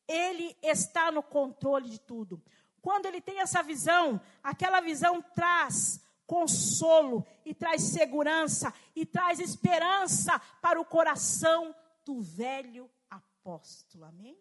Ele 0.07 0.57
está 0.61 1.11
no 1.11 1.21
controle 1.21 1.89
de 1.89 1.99
tudo. 1.99 2.41
Quando 2.81 3.05
ele 3.05 3.21
tem 3.21 3.39
essa 3.39 3.61
visão, 3.61 4.19
aquela 4.41 4.81
visão 4.81 5.21
traz 5.21 6.01
consolo 6.25 7.25
e 7.45 7.53
traz 7.53 7.81
segurança 7.83 8.73
e 8.95 9.05
traz 9.05 9.39
esperança 9.39 10.39
para 10.61 10.79
o 10.79 10.85
coração 10.85 11.75
do 12.05 12.21
velho 12.21 12.89
apóstolo. 13.09 14.05
Amém? 14.05 14.37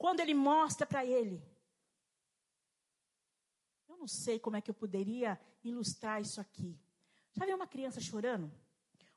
Quando 0.00 0.20
ele 0.20 0.32
mostra 0.32 0.86
para 0.86 1.04
ele. 1.04 1.46
Eu 3.86 3.98
não 3.98 4.08
sei 4.08 4.38
como 4.38 4.56
é 4.56 4.60
que 4.62 4.70
eu 4.70 4.74
poderia 4.74 5.38
ilustrar 5.62 6.22
isso 6.22 6.40
aqui. 6.40 6.74
Já 7.32 7.44
viu 7.44 7.54
uma 7.54 7.66
criança 7.66 8.00
chorando? 8.00 8.50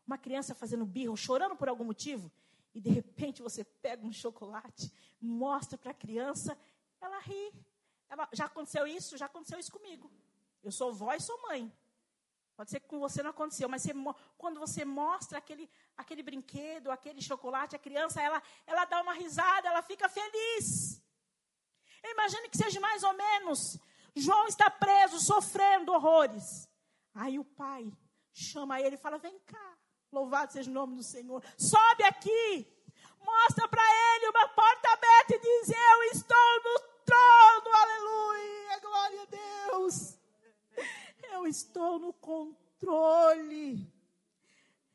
Uma 0.05 0.17
criança 0.17 0.53
fazendo 0.53 0.85
birro, 0.85 1.15
chorando 1.15 1.55
por 1.55 1.69
algum 1.69 1.85
motivo? 1.85 2.29
E 2.75 2.81
de 2.81 2.89
repente 2.89 3.41
você 3.41 3.63
pega 3.63 4.05
um 4.05 4.11
chocolate, 4.11 4.91
mostra 5.21 5.77
para 5.77 5.91
a 5.91 5.93
criança, 5.93 6.57
ela 6.99 7.17
ri. 7.19 7.53
Ela, 8.09 8.27
já 8.33 8.43
aconteceu 8.43 8.85
isso? 8.85 9.17
Já 9.17 9.27
aconteceu 9.27 9.57
isso 9.57 9.71
comigo. 9.71 10.11
Eu 10.61 10.69
sou 10.73 10.93
vó 10.93 11.13
e 11.13 11.21
sou 11.21 11.41
mãe. 11.43 11.71
Pode 12.55 12.69
ser 12.69 12.79
que 12.79 12.87
com 12.87 12.99
você 12.99 13.23
não 13.23 13.31
aconteceu, 13.31 13.67
mas 13.67 13.81
você, 13.81 13.93
quando 14.37 14.59
você 14.59 14.85
mostra 14.85 15.39
aquele, 15.39 15.69
aquele 15.97 16.21
brinquedo, 16.21 16.91
aquele 16.91 17.21
chocolate, 17.21 17.75
a 17.75 17.79
criança, 17.79 18.21
ela, 18.21 18.41
ela 18.67 18.85
dá 18.85 19.01
uma 19.01 19.13
risada, 19.13 19.67
ela 19.67 19.81
fica 19.81 20.07
feliz. 20.07 21.01
Imagine 22.03 22.49
que 22.49 22.57
seja 22.57 22.79
mais 22.79 23.01
ou 23.03 23.13
menos. 23.13 23.79
João 24.15 24.45
está 24.47 24.69
preso, 24.69 25.19
sofrendo 25.19 25.93
horrores. 25.93 26.69
Aí 27.15 27.39
o 27.39 27.45
pai 27.45 27.91
chama 28.33 28.79
ele 28.79 28.95
e 28.95 28.99
fala: 28.99 29.17
Vem 29.17 29.39
cá, 29.39 29.77
louvado 30.11 30.51
seja 30.51 30.69
o 30.69 30.73
nome 30.73 30.95
do 30.95 31.03
Senhor. 31.03 31.43
Sobe 31.57 32.03
aqui, 32.03 32.67
mostra 33.19 33.67
para 33.67 33.81
ele 33.81 34.29
uma 34.29 34.47
porta 34.49 34.89
aberta 34.89 35.35
e 35.35 35.39
diz: 35.39 35.69
Eu 35.69 36.03
estou 36.11 36.63
no 36.63 36.79
trono, 37.03 37.75
aleluia, 37.75 38.79
glória 38.79 39.21
a 39.21 39.25
Deus. 39.25 40.22
Eu 41.33 41.47
estou 41.47 41.97
no 41.97 42.13
controle. 42.13 43.91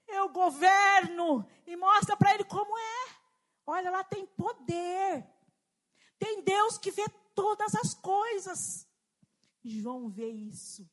Eu 0.07 0.29
governo. 0.29 1.45
E 1.67 1.75
mostra 1.77 2.17
para 2.17 2.33
ele 2.33 2.45
como 2.45 2.79
é. 2.79 3.17
Olha, 3.67 3.91
lá 3.91 4.05
tem 4.05 4.25
poder. 4.25 5.27
Tem 6.17 6.41
Deus 6.43 6.79
que 6.79 6.93
vê 6.93 7.09
todas 7.35 7.75
as 7.75 7.93
coisas. 7.93 8.89
João 9.65 10.09
vê 10.09 10.29
isso. 10.29 10.89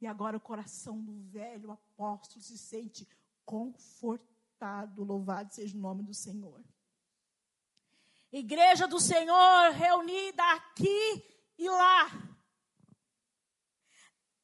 E 0.00 0.06
agora 0.06 0.38
o 0.38 0.40
coração 0.40 0.98
do 1.02 1.20
velho 1.24 1.70
apóstolo 1.70 2.42
se 2.42 2.56
sente 2.56 3.06
confortado. 3.44 5.04
Louvado 5.04 5.54
seja 5.54 5.76
o 5.76 5.80
nome 5.80 6.02
do 6.02 6.14
Senhor. 6.14 6.64
Igreja 8.32 8.88
do 8.88 8.98
Senhor 8.98 9.70
reunida 9.72 10.42
aqui 10.52 11.24
e 11.58 11.68
lá 11.68 12.28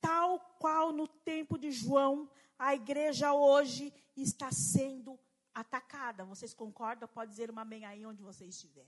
tal 0.04 0.38
qual 0.58 0.92
no 0.92 1.08
tempo 1.08 1.56
de 1.56 1.72
João, 1.72 2.30
a 2.58 2.74
igreja 2.74 3.32
hoje 3.32 3.90
está 4.14 4.52
sendo 4.52 5.18
atacada. 5.54 6.26
Vocês 6.26 6.52
concordam? 6.52 7.08
Pode 7.08 7.30
dizer 7.30 7.50
uma 7.50 7.62
amém 7.62 7.86
aí 7.86 8.04
onde 8.04 8.22
você 8.22 8.44
estiver. 8.44 8.86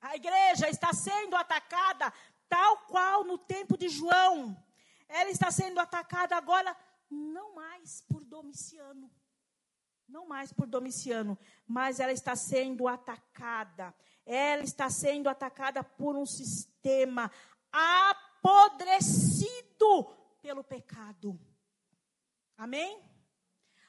A 0.00 0.16
igreja 0.16 0.68
está 0.68 0.92
sendo 0.92 1.36
atacada 1.36 2.12
tal 2.48 2.78
qual 2.88 3.22
no 3.22 3.38
tempo 3.38 3.78
de 3.78 3.88
João. 3.88 4.60
Ela 5.08 5.30
está 5.30 5.48
sendo 5.52 5.78
atacada 5.78 6.34
agora 6.36 6.76
não 7.08 7.54
mais 7.54 8.00
por 8.00 8.24
Domiciano. 8.24 9.08
Não 10.08 10.26
mais 10.26 10.52
por 10.52 10.66
Domiciano, 10.66 11.38
mas 11.64 12.00
ela 12.00 12.10
está 12.10 12.34
sendo 12.34 12.88
atacada. 12.88 13.94
Ela 14.26 14.64
está 14.64 14.90
sendo 14.90 15.28
atacada 15.28 15.84
por 15.84 16.16
um 16.16 16.26
sistema 16.26 17.30
apodrecido 17.70 19.62
pelo 20.42 20.64
pecado. 20.64 21.38
Amém? 22.58 23.00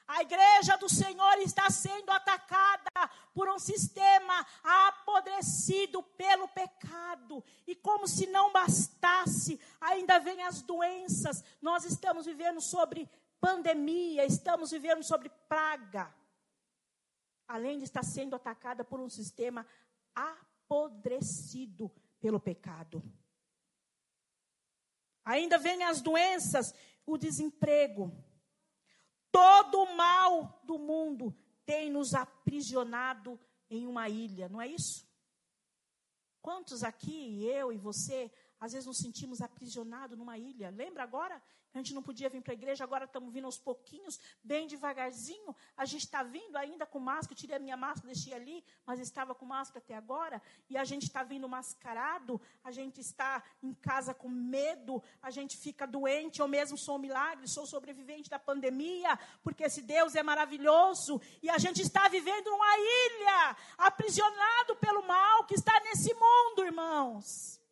A 0.06 0.22
igreja 0.22 0.76
do 0.76 0.88
Senhor 0.88 1.38
está 1.38 1.70
sendo 1.70 2.10
atacada 2.10 2.90
por 3.32 3.48
um 3.48 3.58
sistema 3.58 4.46
apodrecido 4.62 6.02
pelo 6.02 6.46
pecado. 6.48 7.42
E 7.66 7.74
como 7.74 8.06
se 8.06 8.26
não 8.26 8.52
bastasse, 8.52 9.58
ainda 9.80 10.18
vem 10.18 10.42
as 10.42 10.60
doenças. 10.62 11.42
Nós 11.60 11.84
estamos 11.84 12.26
vivendo 12.26 12.60
sobre 12.60 13.08
pandemia, 13.40 14.26
estamos 14.26 14.70
vivendo 14.70 15.02
sobre 15.02 15.30
praga. 15.48 16.14
Além 17.48 17.78
de 17.78 17.84
estar 17.84 18.04
sendo 18.04 18.36
atacada 18.36 18.84
por 18.84 19.00
um 19.00 19.08
sistema 19.08 19.66
apodrecido 20.14 21.90
pelo 22.20 22.38
pecado. 22.38 23.02
Ainda 25.24 25.58
vem 25.58 25.84
as 25.84 26.00
doenças, 26.00 26.74
o 27.06 27.16
desemprego. 27.16 28.12
Todo 29.32 29.82
o 29.82 29.96
mal 29.96 30.60
do 30.64 30.78
mundo 30.78 31.34
tem 31.64 31.90
nos 31.90 32.14
aprisionado 32.14 33.40
em 33.70 33.86
uma 33.86 34.08
ilha, 34.08 34.48
não 34.48 34.60
é 34.60 34.68
isso? 34.68 35.08
Quantos 36.40 36.84
aqui, 36.84 37.44
eu 37.44 37.72
e 37.72 37.78
você, 37.78 38.30
às 38.64 38.72
vezes 38.72 38.86
nos 38.86 38.98
sentimos 38.98 39.40
aprisionados 39.40 40.16
numa 40.16 40.38
ilha? 40.38 40.70
Lembra 40.70 41.02
agora 41.02 41.40
a 41.74 41.78
gente 41.78 41.92
não 41.92 42.02
podia 42.02 42.28
vir 42.28 42.40
para 42.40 42.52
a 42.52 42.54
igreja, 42.54 42.84
agora 42.84 43.04
estamos 43.04 43.32
vindo 43.32 43.46
aos 43.46 43.58
pouquinhos, 43.58 44.20
bem 44.44 44.68
devagarzinho. 44.68 45.54
A 45.76 45.84
gente 45.84 46.04
está 46.04 46.22
vindo 46.22 46.56
ainda 46.56 46.86
com 46.86 47.00
máscara, 47.00 47.32
eu 47.32 47.36
tirei 47.36 47.56
a 47.56 47.58
minha 47.58 47.76
máscara, 47.76 48.06
deixei 48.06 48.32
ali, 48.32 48.64
mas 48.86 49.00
estava 49.00 49.34
com 49.34 49.44
máscara 49.44 49.80
até 49.84 49.96
agora. 49.96 50.40
E 50.70 50.76
a 50.76 50.84
gente 50.84 51.02
está 51.02 51.24
vindo 51.24 51.48
mascarado, 51.48 52.40
a 52.62 52.70
gente 52.70 53.00
está 53.00 53.42
em 53.60 53.74
casa 53.74 54.14
com 54.14 54.28
medo, 54.28 55.02
a 55.20 55.32
gente 55.32 55.56
fica 55.56 55.84
doente. 55.84 56.38
Eu 56.38 56.46
mesmo 56.46 56.78
sou 56.78 56.94
um 56.94 57.00
milagre, 57.00 57.48
sou 57.48 57.66
sobrevivente 57.66 58.30
da 58.30 58.38
pandemia, 58.38 59.18
porque 59.42 59.64
esse 59.64 59.82
Deus 59.82 60.14
é 60.14 60.22
maravilhoso. 60.22 61.20
E 61.42 61.50
a 61.50 61.58
gente 61.58 61.82
está 61.82 62.06
vivendo 62.06 62.50
numa 62.50 62.78
ilha, 62.78 63.56
aprisionado 63.78 64.76
pelo 64.76 65.04
mal 65.08 65.44
que 65.44 65.54
está 65.54 65.80
nesse 65.80 66.14
mundo, 66.14 66.64
irmãos. 66.64 67.63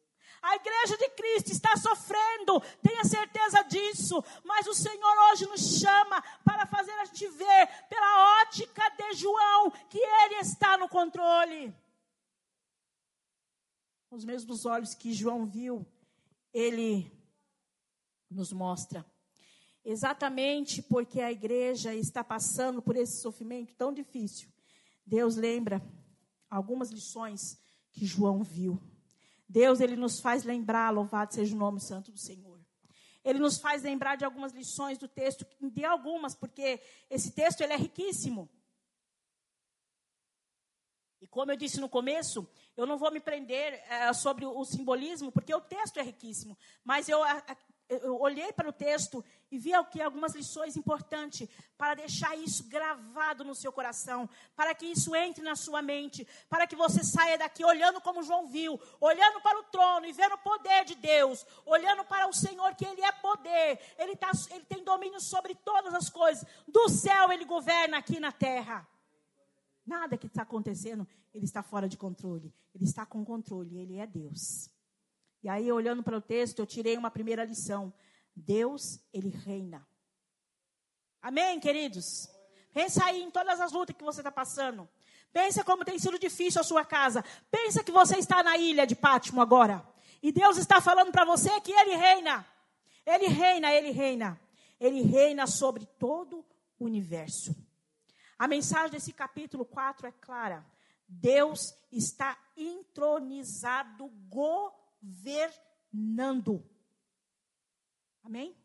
A 0.43 0.57
igreja 0.57 0.97
de 0.99 1.09
Cristo 1.11 1.53
está 1.53 1.77
sofrendo, 1.77 2.61
tenha 2.83 3.05
certeza 3.05 3.63
disso. 3.63 4.23
Mas 4.45 4.67
o 4.67 4.75
Senhor 4.75 5.31
hoje 5.31 5.47
nos 5.47 5.79
chama 5.79 6.21
para 6.45 6.67
fazer 6.67 6.91
a 6.93 7.05
gente 7.05 7.29
ver, 7.29 7.87
pela 7.89 8.41
ótica 8.43 8.83
de 8.91 9.15
João, 9.15 9.71
que 9.89 9.99
Ele 9.99 10.35
está 10.41 10.77
no 10.77 10.89
controle. 10.89 11.73
Os 14.11 14.25
mesmos 14.25 14.67
olhos 14.67 14.95
que 14.95 15.13
João 15.13 15.47
viu, 15.47 15.87
Ele 16.53 17.11
nos 18.29 18.53
mostra. 18.53 19.07
Exatamente 19.85 20.83
porque 20.83 21.21
a 21.21 21.31
igreja 21.31 21.95
está 21.95 22.23
passando 22.25 22.83
por 22.83 22.97
esse 22.97 23.21
sofrimento 23.21 23.75
tão 23.75 23.93
difícil, 23.93 24.49
Deus 25.05 25.37
lembra 25.37 25.83
algumas 26.49 26.91
lições 26.91 27.61
que 27.93 28.07
João 28.07 28.43
viu. 28.43 28.81
Deus, 29.53 29.81
ele 29.81 29.97
nos 29.97 30.19
faz 30.19 30.45
lembrar, 30.45 30.91
louvado 30.91 31.35
seja 31.35 31.55
o 31.55 31.59
nome 31.59 31.79
santo 31.79 32.11
do 32.11 32.19
Senhor. 32.19 32.59
Ele 33.23 33.39
nos 33.39 33.59
faz 33.59 33.83
lembrar 33.83 34.17
de 34.17 34.25
algumas 34.25 34.53
lições 34.53 34.97
do 34.97 35.07
texto, 35.07 35.47
de 35.61 35.85
algumas, 35.85 36.35
porque 36.35 36.81
esse 37.11 37.31
texto 37.31 37.61
ele 37.61 37.75
é 37.75 37.77
riquíssimo. 37.77 38.49
E 41.21 41.27
como 41.29 41.53
eu 41.53 41.57
disse 41.57 41.79
no 41.81 41.89
começo, 41.89 42.49
eu 42.77 42.87
não 42.87 42.97
vou 42.97 43.13
me 43.13 43.21
prender 43.21 43.75
é, 43.89 44.13
sobre 44.15 44.47
o, 44.47 44.65
simbolismo, 44.65 45.31
porque 45.31 45.55
o 45.55 45.61
texto 45.61 45.99
é 45.99 46.03
riquíssimo. 46.03 46.59
Mas 46.83 47.09
eu 47.09 47.23
a, 47.23 47.57
eu 48.03 48.21
olhei 48.21 48.53
para 48.53 48.69
o 48.69 48.73
texto 48.73 49.25
e 49.51 49.59
vi 49.59 49.75
aqui 49.75 50.01
algumas 50.01 50.35
lições 50.35 50.77
importantes 50.77 51.49
para 51.77 51.95
deixar 51.95 52.37
isso 52.37 52.69
gravado 52.69 53.45
no 53.45 53.55
seu 53.55 53.73
coração, 53.73 54.29
para 54.57 54.75
que 54.75 54.87
isso 54.87 55.15
entre 55.15 55.43
na 55.43 55.55
sua 55.55 55.83
mente, 55.83 56.27
para 56.49 56.67
que 56.67 56.75
você 56.75 57.05
saia 57.05 57.37
daqui 57.37 57.65
olhando 57.65 58.01
como 58.01 58.23
João 58.23 58.47
viu, 58.47 58.81
olhando 59.01 59.41
para 59.41 59.59
o 59.59 59.65
trono 59.65 60.07
e 60.07 60.13
vendo 60.13 60.35
o 60.35 60.39
poder 60.39 60.85
de 60.85 60.95
Deus, 60.95 61.45
olhando 61.67 62.05
para 62.05 62.29
o 62.29 62.33
Senhor 62.33 62.75
que 62.75 62.87
Ele 62.87 63.03
é 63.03 63.13
poder, 63.13 63.79
Ele, 63.99 64.17
tá, 64.17 64.31
ele 64.51 64.65
tem 64.65 64.83
domínio 64.83 65.21
sobre 65.21 65.55
todas 65.55 65.93
as 65.95 66.09
coisas, 66.09 66.47
do 66.67 66.89
céu 66.89 67.31
Ele 67.31 67.45
governa 67.45 67.99
aqui 67.99 68.19
na 68.19 68.33
terra. 68.33 68.89
Nada 69.85 70.17
que 70.17 70.29
está 70.29 70.43
acontecendo, 70.43 71.07
Ele 71.35 71.45
está 71.45 71.63
fora 71.63 71.89
de 71.89 71.97
controle, 71.97 72.55
Ele 72.75 72.85
está 72.85 73.05
com 73.05 73.25
controle, 73.25 73.79
Ele 73.79 73.99
é 73.99 74.07
Deus. 74.07 74.71
E 75.43 75.49
aí, 75.49 75.73
olhando 75.73 76.03
para 76.03 76.17
o 76.17 76.21
texto, 76.21 76.61
eu 76.61 76.67
tirei 76.67 76.97
uma 76.97 77.11
primeira 77.11 77.45
lição. 77.45 77.93
Deus, 78.35 79.01
ele 79.13 79.29
reina. 79.29 79.87
Amém, 81.21 81.59
queridos? 81.59 82.29
Pensa 82.73 83.05
aí 83.05 83.23
em 83.23 83.31
todas 83.31 83.61
as 83.61 83.73
lutas 83.73 83.97
que 83.97 84.05
você 84.05 84.21
está 84.21 84.31
passando. 84.31 84.89
Pensa 85.33 85.65
como 85.65 85.85
tem 85.85 85.99
sido 85.99 86.19
difícil 86.19 86.61
a 86.61 86.65
sua 86.65 86.85
casa. 86.85 87.25
Pensa 87.51 87.83
que 87.83 87.91
você 87.91 88.19
está 88.19 88.43
na 88.43 88.57
ilha 88.57 88.87
de 88.87 88.95
Pátimo 88.95 89.41
agora. 89.41 89.87
E 90.23 90.31
Deus 90.31 90.57
está 90.57 90.81
falando 90.81 91.11
para 91.11 91.25
você 91.25 91.61
que 91.61 91.73
Ele 91.73 91.97
reina. 91.97 92.47
Ele 93.05 93.27
reina, 93.27 93.73
Ele 93.73 93.91
reina. 93.91 94.41
Ele 94.79 95.03
reina 95.03 95.47
sobre 95.47 95.87
todo 95.87 96.45
o 96.79 96.85
universo. 96.85 97.55
A 98.39 98.47
mensagem 98.47 98.91
desse 98.91 99.13
capítulo 99.13 99.65
4 99.65 100.07
é 100.07 100.13
clara. 100.13 100.65
Deus 101.09 101.75
está 101.91 102.37
entronizado, 102.57 104.09
governando. 105.03 106.65
Amém? 108.23 108.57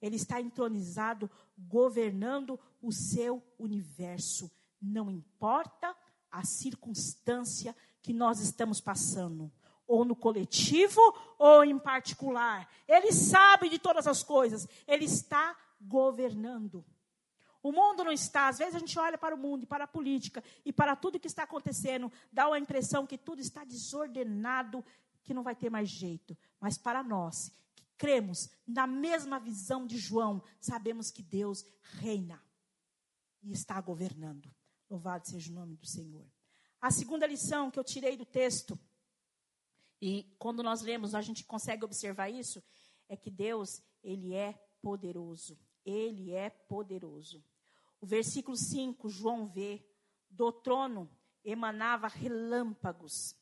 Ele 0.00 0.16
está 0.16 0.40
entronizado, 0.40 1.30
governando 1.56 2.58
o 2.80 2.90
seu 2.90 3.42
universo. 3.58 4.50
Não 4.80 5.10
importa 5.10 5.94
a 6.30 6.44
circunstância 6.44 7.76
que 8.00 8.12
nós 8.12 8.40
estamos 8.40 8.80
passando, 8.80 9.52
ou 9.86 10.04
no 10.04 10.16
coletivo 10.16 11.00
ou 11.38 11.64
em 11.64 11.78
particular. 11.78 12.68
Ele 12.88 13.12
sabe 13.12 13.68
de 13.68 13.78
todas 13.78 14.06
as 14.06 14.22
coisas. 14.22 14.66
Ele 14.88 15.04
está 15.04 15.56
governando. 15.80 16.84
O 17.62 17.70
mundo 17.70 18.02
não 18.02 18.10
está, 18.10 18.48
às 18.48 18.58
vezes 18.58 18.74
a 18.74 18.78
gente 18.80 18.98
olha 18.98 19.16
para 19.16 19.36
o 19.36 19.38
mundo 19.38 19.62
e 19.62 19.66
para 19.66 19.84
a 19.84 19.86
política 19.86 20.42
e 20.64 20.72
para 20.72 20.96
tudo 20.96 21.20
que 21.20 21.28
está 21.28 21.44
acontecendo, 21.44 22.10
dá 22.32 22.48
uma 22.48 22.58
impressão 22.58 23.06
que 23.06 23.16
tudo 23.16 23.40
está 23.40 23.62
desordenado, 23.64 24.84
que 25.24 25.34
não 25.34 25.42
vai 25.42 25.54
ter 25.54 25.70
mais 25.70 25.88
jeito. 25.88 26.36
Mas 26.60 26.76
para 26.78 27.02
nós, 27.02 27.48
que 27.84 27.92
cremos 27.96 28.50
na 28.66 28.86
mesma 28.86 29.38
visão 29.38 29.86
de 29.86 29.98
João, 29.98 30.42
sabemos 30.60 31.10
que 31.10 31.22
Deus 31.22 31.64
reina 31.80 32.42
e 33.42 33.52
está 33.52 33.80
governando. 33.80 34.52
Louvado 34.88 35.28
seja 35.28 35.50
o 35.50 35.54
nome 35.54 35.76
do 35.76 35.86
Senhor. 35.86 36.26
A 36.80 36.90
segunda 36.90 37.26
lição 37.26 37.70
que 37.70 37.78
eu 37.78 37.84
tirei 37.84 38.16
do 38.16 38.26
texto, 38.26 38.78
e 40.00 40.34
quando 40.38 40.62
nós 40.62 40.82
lemos, 40.82 41.14
a 41.14 41.20
gente 41.20 41.44
consegue 41.44 41.84
observar 41.84 42.28
isso, 42.28 42.62
é 43.08 43.16
que 43.16 43.30
Deus, 43.30 43.82
ele 44.02 44.34
é 44.34 44.52
poderoso. 44.80 45.58
Ele 45.84 46.32
é 46.32 46.50
poderoso. 46.50 47.44
O 48.00 48.06
versículo 48.06 48.56
5, 48.56 49.08
João 49.08 49.46
vê, 49.46 49.86
do 50.28 50.50
trono 50.50 51.08
emanava 51.44 52.08
relâmpagos 52.08 53.36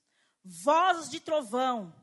vozes 0.45 1.11
de 1.11 1.21
trovão. 1.21 1.95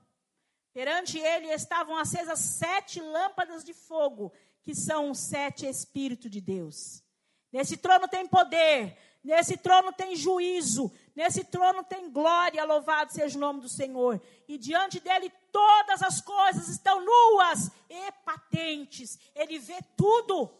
Perante 0.73 1.17
ele 1.17 1.47
estavam 1.47 1.97
acesas 1.97 2.39
sete 2.39 3.01
lâmpadas 3.01 3.63
de 3.63 3.73
fogo, 3.73 4.31
que 4.61 4.75
são 4.75 5.11
os 5.11 5.19
sete 5.19 5.65
Espíritos 5.65 6.29
de 6.29 6.39
Deus. 6.39 7.03
Nesse 7.51 7.77
trono 7.77 8.07
tem 8.07 8.27
poder, 8.27 8.97
nesse 9.23 9.57
trono 9.57 9.91
tem 9.91 10.15
juízo, 10.15 10.91
nesse 11.15 11.43
trono 11.43 11.83
tem 11.83 12.11
glória, 12.11 12.63
louvado 12.63 13.11
seja 13.11 13.37
o 13.37 13.41
nome 13.41 13.61
do 13.61 13.69
Senhor. 13.69 14.21
E 14.47 14.57
diante 14.57 14.99
dele 14.99 15.31
todas 15.51 16.03
as 16.03 16.21
coisas 16.21 16.67
estão 16.67 17.03
nuas 17.03 17.71
e 17.89 18.11
patentes. 18.23 19.17
Ele 19.33 19.57
vê 19.57 19.79
tudo. 19.95 20.53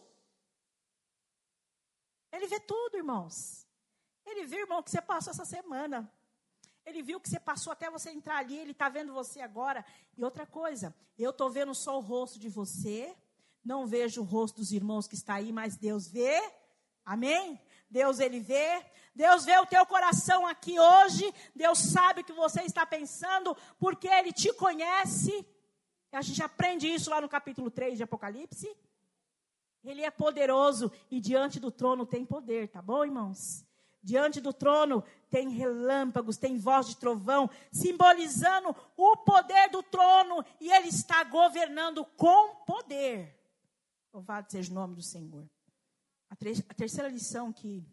Ele 2.32 2.46
vê 2.46 2.58
tudo, 2.60 2.96
irmãos. 2.96 3.66
Ele 4.26 4.44
vê, 4.44 4.58
irmão, 4.58 4.82
que 4.82 4.90
você 4.90 5.00
passou 5.00 5.30
essa 5.30 5.44
semana. 5.44 6.12
Ele 6.88 7.02
viu 7.02 7.20
que 7.20 7.28
você 7.28 7.38
passou 7.38 7.72
até 7.72 7.90
você 7.90 8.08
entrar 8.10 8.38
ali, 8.38 8.56
ele 8.56 8.70
está 8.70 8.88
vendo 8.88 9.12
você 9.12 9.40
agora. 9.40 9.84
E 10.16 10.24
outra 10.24 10.46
coisa, 10.46 10.94
eu 11.18 11.30
estou 11.30 11.50
vendo 11.50 11.74
só 11.74 11.98
o 11.98 12.00
rosto 12.00 12.38
de 12.38 12.48
você, 12.48 13.14
não 13.62 13.86
vejo 13.86 14.22
o 14.22 14.24
rosto 14.24 14.56
dos 14.56 14.72
irmãos 14.72 15.06
que 15.06 15.14
está 15.14 15.34
aí, 15.34 15.52
mas 15.52 15.76
Deus 15.76 16.08
vê. 16.08 16.40
Amém? 17.04 17.60
Deus 17.90 18.20
ele 18.20 18.40
vê. 18.40 18.82
Deus 19.14 19.44
vê 19.44 19.58
o 19.58 19.66
teu 19.66 19.84
coração 19.84 20.46
aqui 20.46 20.80
hoje. 20.80 21.30
Deus 21.54 21.78
sabe 21.78 22.22
o 22.22 22.24
que 22.24 22.32
você 22.32 22.62
está 22.62 22.86
pensando, 22.86 23.54
porque 23.78 24.08
ele 24.08 24.32
te 24.32 24.50
conhece. 24.54 25.46
A 26.10 26.22
gente 26.22 26.42
aprende 26.42 26.86
isso 26.88 27.10
lá 27.10 27.20
no 27.20 27.28
capítulo 27.28 27.70
3 27.70 27.98
de 27.98 28.02
Apocalipse. 28.02 28.74
Ele 29.84 30.02
é 30.02 30.10
poderoso 30.10 30.90
e 31.10 31.20
diante 31.20 31.60
do 31.60 31.70
trono 31.70 32.06
tem 32.06 32.24
poder, 32.24 32.68
tá 32.68 32.80
bom, 32.80 33.04
irmãos? 33.04 33.67
Diante 34.02 34.40
do 34.40 34.52
trono 34.52 35.02
tem 35.28 35.50
relâmpagos, 35.50 36.36
tem 36.36 36.56
voz 36.56 36.86
de 36.86 36.96
trovão, 36.96 37.50
simbolizando 37.72 38.74
o 38.96 39.16
poder 39.16 39.68
do 39.70 39.82
trono 39.82 40.44
e 40.60 40.70
ele 40.70 40.88
está 40.88 41.24
governando 41.24 42.04
com 42.04 42.54
poder. 42.64 43.36
Louvado 44.12 44.50
seja 44.50 44.70
o 44.70 44.74
nome 44.74 44.94
do 44.94 45.02
Senhor. 45.02 45.48
A, 46.30 46.34
a 46.34 46.74
terceira 46.74 47.08
lição 47.08 47.52
que 47.52 47.84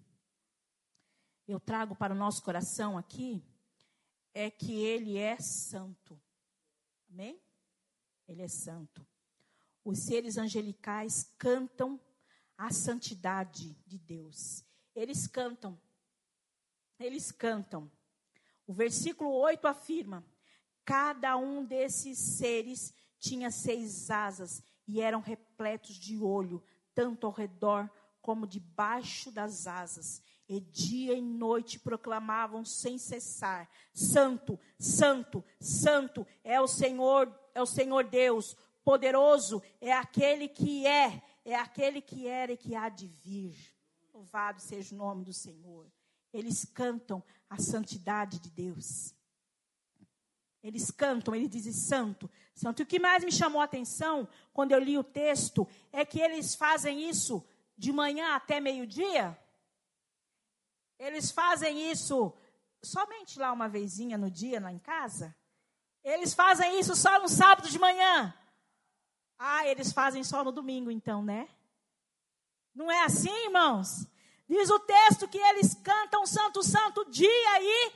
eu 1.47 1.59
trago 1.59 1.95
para 1.95 2.13
o 2.13 2.17
nosso 2.17 2.41
coração 2.43 2.97
aqui 2.97 3.43
é 4.33 4.49
que 4.49 4.73
ele 4.73 5.17
é 5.17 5.37
santo. 5.37 6.19
Amém? 7.09 7.41
Ele 8.27 8.41
é 8.41 8.47
santo. 8.47 9.05
Os 9.83 9.99
seres 9.99 10.37
angelicais 10.37 11.33
cantam 11.37 11.99
a 12.57 12.71
santidade 12.71 13.75
de 13.85 13.97
Deus. 13.97 14.63
Eles 14.95 15.27
cantam 15.27 15.79
eles 16.99 17.31
cantam. 17.31 17.91
O 18.67 18.73
versículo 18.73 19.31
8 19.31 19.67
afirma: 19.67 20.25
Cada 20.83 21.37
um 21.37 21.63
desses 21.63 22.17
seres 22.17 22.93
tinha 23.19 23.51
seis 23.51 24.09
asas 24.09 24.63
e 24.87 25.01
eram 25.01 25.19
repletos 25.19 25.95
de 25.95 26.17
olho, 26.17 26.63
tanto 26.93 27.25
ao 27.25 27.33
redor 27.33 27.89
como 28.21 28.47
debaixo 28.47 29.31
das 29.31 29.67
asas. 29.67 30.21
E 30.47 30.59
dia 30.59 31.13
e 31.13 31.21
noite 31.21 31.79
proclamavam 31.79 32.63
sem 32.63 32.97
cessar: 32.97 33.69
Santo, 33.93 34.59
Santo, 34.79 35.43
Santo 35.59 36.25
é 36.43 36.61
o 36.61 36.67
Senhor, 36.67 37.33
é 37.53 37.61
o 37.61 37.65
Senhor 37.65 38.03
Deus, 38.03 38.55
poderoso 38.83 39.61
é 39.81 39.91
aquele 39.91 40.47
que 40.47 40.85
é, 40.85 41.21
é 41.43 41.55
aquele 41.55 41.99
que 41.99 42.27
era 42.27 42.51
e 42.51 42.57
que 42.57 42.75
há 42.75 42.89
de 42.89 43.07
vir. 43.07 43.55
Louvado 44.13 44.61
seja 44.61 44.93
o 44.93 44.97
nome 44.97 45.25
do 45.25 45.33
Senhor. 45.33 45.91
Eles 46.35 46.65
cantam 46.65 47.23
a 47.49 47.57
santidade 47.57 48.39
de 48.39 48.49
Deus. 48.49 49.15
Eles 50.61 50.91
cantam, 50.91 51.33
eles 51.33 51.49
dizem 51.49 51.71
santo, 51.71 52.29
santo. 52.53 52.81
E 52.81 52.83
o 52.83 52.85
que 52.85 52.99
mais 52.99 53.23
me 53.23 53.31
chamou 53.31 53.61
a 53.61 53.65
atenção 53.65 54.27
quando 54.51 54.71
eu 54.73 54.79
li 54.79 54.97
o 54.97 55.03
texto 55.03 55.67
é 55.93 56.03
que 56.03 56.19
eles 56.19 56.53
fazem 56.55 57.07
isso 57.07 57.45
de 57.77 57.93
manhã 57.93 58.35
até 58.35 58.59
meio-dia. 58.59 59.39
Eles 60.99 61.31
fazem 61.31 61.89
isso 61.89 62.33
somente 62.83 63.39
lá 63.39 63.51
uma 63.53 63.69
vezinha 63.69 64.17
no 64.17 64.29
dia, 64.29 64.59
lá 64.59 64.71
em 64.71 64.79
casa. 64.79 65.35
Eles 66.03 66.33
fazem 66.33 66.79
isso 66.79 66.95
só 66.95 67.21
no 67.21 67.29
sábado 67.29 67.69
de 67.69 67.79
manhã. 67.79 68.33
Ah, 69.37 69.65
eles 69.67 69.93
fazem 69.93 70.23
só 70.23 70.43
no 70.43 70.51
domingo, 70.51 70.91
então, 70.91 71.23
né? 71.23 71.47
Não 72.73 72.91
é 72.91 73.03
assim, 73.03 73.45
irmãos? 73.45 74.07
Diz 74.47 74.69
o 74.69 74.79
texto 74.79 75.27
que 75.27 75.37
eles 75.37 75.73
cantam 75.75 76.25
Santo 76.25 76.61
Santo 76.61 77.05
dia 77.09 77.61
e 77.61 77.91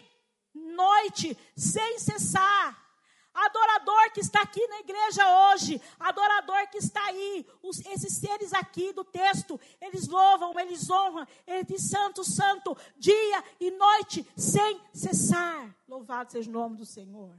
noite, 0.53 1.37
sem 1.55 1.99
cessar. 1.99 2.89
Adorador 3.31 4.11
que 4.11 4.19
está 4.19 4.41
aqui 4.41 4.65
na 4.67 4.79
igreja 4.79 5.51
hoje, 5.51 5.79
adorador 5.99 6.67
que 6.69 6.77
está 6.77 7.01
aí, 7.05 7.45
os, 7.61 7.79
esses 7.85 8.17
seres 8.17 8.51
aqui 8.53 8.91
do 8.91 9.03
texto, 9.03 9.59
eles 9.79 10.07
louvam, 10.07 10.59
eles 10.59 10.89
honram, 10.89 11.25
ele 11.45 11.63
diz 11.63 11.89
santo, 11.89 12.23
santo, 12.23 12.75
dia 12.97 13.43
e 13.59 13.71
noite, 13.71 14.27
sem 14.35 14.81
cessar. 14.91 15.73
Louvado 15.87 16.31
seja 16.31 16.49
o 16.49 16.53
nome 16.53 16.75
do 16.75 16.85
Senhor. 16.85 17.37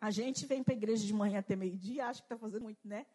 A 0.00 0.10
gente 0.10 0.46
vem 0.46 0.62
para 0.62 0.72
a 0.72 0.76
igreja 0.76 1.04
de 1.04 1.12
manhã 1.12 1.40
até 1.40 1.56
meio-dia, 1.56 2.06
acha 2.06 2.20
que 2.20 2.26
está 2.26 2.38
fazendo 2.38 2.62
muito, 2.62 2.86
né? 2.86 3.06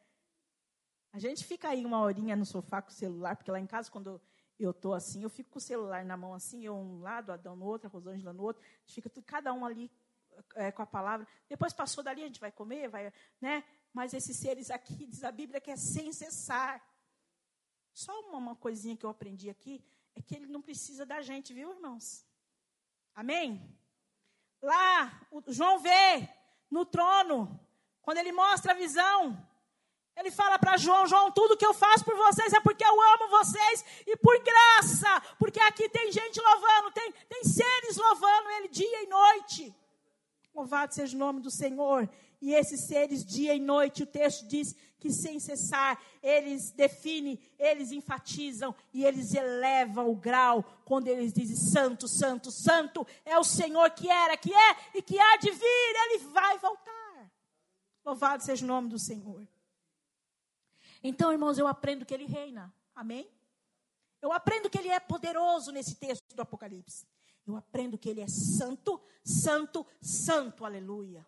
A 1.12 1.20
gente 1.20 1.46
fica 1.46 1.70
aí 1.70 1.86
uma 1.86 2.02
horinha 2.02 2.36
no 2.36 2.46
sofá 2.46 2.82
com 2.82 2.90
o 2.90 2.94
celular, 2.94 3.36
porque 3.36 3.50
lá 3.50 3.60
em 3.60 3.66
casa, 3.66 3.90
quando 3.90 4.22
eu 4.60 4.72
estou 4.72 4.94
assim, 4.94 5.24
eu 5.24 5.30
fico 5.30 5.52
com 5.52 5.58
o 5.58 5.62
celular 5.62 6.04
na 6.04 6.18
mão 6.18 6.34
assim, 6.34 6.66
eu 6.66 6.76
um 6.76 7.00
lado, 7.00 7.32
Adão 7.32 7.56
no 7.56 7.66
outro, 7.66 7.88
a 7.88 7.90
Rosângela 7.90 8.34
no 8.34 8.44
outro, 8.44 8.62
fica 8.86 9.10
tudo, 9.10 9.24
cada 9.24 9.54
um 9.54 9.66
ali 9.66 9.90
é, 10.56 10.72
com 10.72 10.82
a 10.82 10.86
palavra. 10.86 11.26
Depois 11.48 11.74
passou 11.74 12.04
dali, 12.04 12.22
a 12.24 12.28
gente 12.28 12.42
vai 12.42 12.52
comer, 12.52 12.90
vai, 12.90 13.14
né? 13.40 13.64
Mas 13.94 14.14
esses 14.14 14.38
seres 14.38 14.70
aqui, 14.70 15.08
diz 15.08 15.24
a 15.24 15.32
Bíblia, 15.32 15.62
que 15.62 15.72
é 15.72 15.78
sem 15.78 16.12
cessar. 16.12 16.84
Só 17.94 18.12
uma, 18.22 18.38
uma 18.38 18.56
coisinha 18.56 18.98
que 18.98 19.06
eu 19.06 19.10
aprendi 19.10 19.50
aqui, 19.50 19.84
é 20.14 20.22
que 20.22 20.36
ele 20.36 20.48
não 20.48 20.62
precisa 20.62 21.06
da 21.06 21.22
gente, 21.22 21.54
viu, 21.54 21.72
irmãos? 21.72 22.26
Amém? 23.16 23.78
Lá, 24.62 25.26
João 25.48 25.80
vê 25.80 26.30
no 26.70 26.86
trono, 26.86 27.60
quando 28.02 28.18
ele 28.18 28.32
mostra 28.32 28.74
a 28.74 28.76
visão, 28.76 29.49
ele 30.30 30.32
fala 30.32 30.60
para 30.60 30.78
João: 30.78 31.08
João, 31.08 31.32
tudo 31.32 31.58
que 31.58 31.66
eu 31.66 31.74
faço 31.74 32.06
por 32.06 32.16
vocês 32.16 32.54
é 32.54 32.60
porque 32.62 32.86
eu 32.86 33.02
amo 33.02 33.30
vocês 33.30 33.84
e 34.06 34.16
por 34.18 34.38
graça, 34.44 35.22
porque 35.40 35.60
aqui 35.60 35.90
tem 35.90 36.12
gente 36.12 36.40
louvando, 36.40 36.92
tem, 36.92 37.12
tem 37.28 37.44
seres 37.44 37.98
louvando 37.98 38.50
ele 38.52 38.68
dia 38.68 39.04
e 39.04 39.08
noite. 39.08 39.76
Louvado 40.54 40.94
seja 40.94 41.16
o 41.16 41.20
nome 41.20 41.42
do 41.42 41.50
Senhor. 41.50 42.08
E 42.42 42.54
esses 42.54 42.88
seres, 42.88 43.26
dia 43.26 43.54
e 43.54 43.60
noite, 43.60 44.04
o 44.04 44.06
texto 44.06 44.48
diz 44.48 44.74
que 44.98 45.12
sem 45.12 45.40
cessar, 45.40 46.02
eles 46.24 46.72
definem, 46.72 47.38
eles 47.58 47.92
enfatizam 47.92 48.74
e 48.94 49.04
eles 49.04 49.34
elevam 49.34 50.10
o 50.10 50.16
grau 50.16 50.64
quando 50.86 51.08
eles 51.08 51.34
dizem: 51.34 51.56
Santo, 51.56 52.08
Santo, 52.08 52.52
Santo 52.52 53.06
é 53.26 53.38
o 53.38 53.44
Senhor 53.44 53.90
que 53.92 54.10
era, 54.10 54.38
que 54.38 54.54
é 54.54 54.76
e 54.96 55.02
que 55.02 55.20
há 55.20 55.38
de 55.38 55.50
vir, 55.50 55.94
ele 56.06 56.20
vai 56.26 56.58
voltar. 56.60 57.32
Louvado 58.06 58.44
seja 58.44 58.64
o 58.64 58.68
nome 58.68 58.90
do 58.90 59.00
Senhor. 59.00 59.46
Então, 61.04 61.32
irmãos, 61.32 61.58
eu 61.58 61.68
aprendo 61.68 62.06
que 62.06 62.14
ele 62.14 62.26
reina. 62.26 62.74
Amém? 62.96 63.30
Eu 64.22 64.32
aprendo 64.32 64.70
que 64.70 64.78
ele 64.78 64.90
é 64.90 65.00
poderoso 65.00 65.72
nesse 65.72 65.96
texto 65.96 66.36
do 66.36 66.42
Apocalipse. 66.42 67.08
Eu 67.50 67.56
aprendo 67.56 67.98
que 67.98 68.08
Ele 68.08 68.22
é 68.22 68.28
santo, 68.28 69.02
santo, 69.24 69.86
santo, 70.00 70.64
aleluia. 70.64 71.28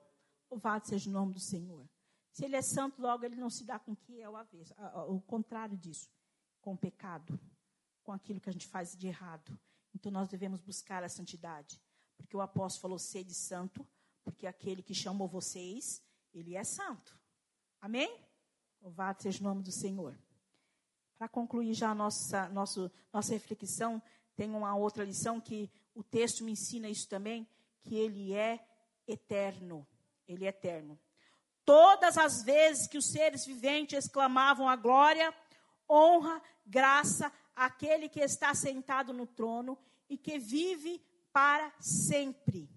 Louvado 0.52 0.88
seja 0.88 1.10
o 1.10 1.14
nome 1.14 1.34
do 1.34 1.40
Senhor. 1.40 1.90
Se 2.32 2.46
Ele 2.46 2.56
é 2.56 2.62
santo, 2.62 3.02
logo 3.02 3.26
Ele 3.26 3.36
não 3.36 3.50
se 3.50 3.64
dá 3.64 3.80
com 3.80 3.94
o 3.94 3.96
que 3.96 4.22
é 4.22 4.30
o 4.30 4.36
avesso, 4.36 4.74
o 5.08 5.20
contrário 5.22 5.76
disso, 5.76 6.10
com 6.62 6.74
o 6.74 6.78
pecado, 6.78 7.40
com 8.04 8.12
aquilo 8.12 8.40
que 8.40 8.50
a 8.50 8.54
gente 8.54 8.68
faz 8.68 8.96
de 8.96 9.08
errado. 9.08 9.60
Então 9.96 10.12
nós 10.12 10.28
devemos 10.30 10.62
buscar 10.62 11.04
a 11.04 11.10
santidade, 11.10 11.82
porque 12.16 12.38
o 12.38 12.42
apóstolo 12.42 12.82
falou: 12.82 13.00
sede 13.00 13.34
santo, 13.34 13.86
porque 14.24 14.46
aquele 14.46 14.84
que 14.84 14.94
chamou 14.94 15.28
vocês, 15.28 16.04
Ele 16.32 16.56
é 16.56 16.64
santo. 16.64 17.20
Amém? 17.82 18.24
Louvado 18.82 19.22
seja 19.22 19.40
o 19.40 19.44
nome 19.44 19.62
do 19.62 19.72
Senhor. 19.72 20.18
Para 21.18 21.28
concluir 21.28 21.74
já 21.76 21.92
a 21.92 21.96
nossa, 21.96 22.50
nossa, 22.50 22.92
reflexão, 23.32 24.02
tem 24.36 24.50
uma 24.50 24.76
outra 24.76 25.04
lição 25.04 25.40
que 25.40 25.70
o 25.94 26.04
texto 26.04 26.44
me 26.44 26.54
ensina 26.54 26.90
isso 26.90 27.08
também, 27.08 27.48
que 27.84 27.96
ele 27.96 28.34
é 28.34 28.60
eterno. 29.08 29.86
Ele 30.28 30.46
é 30.46 30.50
eterno. 30.50 31.00
Todas 31.64 32.18
as 32.18 32.44
vezes 32.44 32.88
que 32.88 32.98
os 32.98 33.12
seres 33.12 33.46
viventes 33.46 34.04
exclamavam 34.06 34.68
a 34.68 34.76
glória, 34.76 35.32
honra, 35.88 36.42
graça 36.66 37.32
àquele 37.56 38.10
que 38.10 38.20
está 38.20 38.56
sentado 38.56 39.14
no 39.14 39.28
trono 39.28 39.78
e 40.10 40.18
que 40.18 40.40
vive 40.40 41.00
para 41.32 41.72
sempre. 41.80 42.68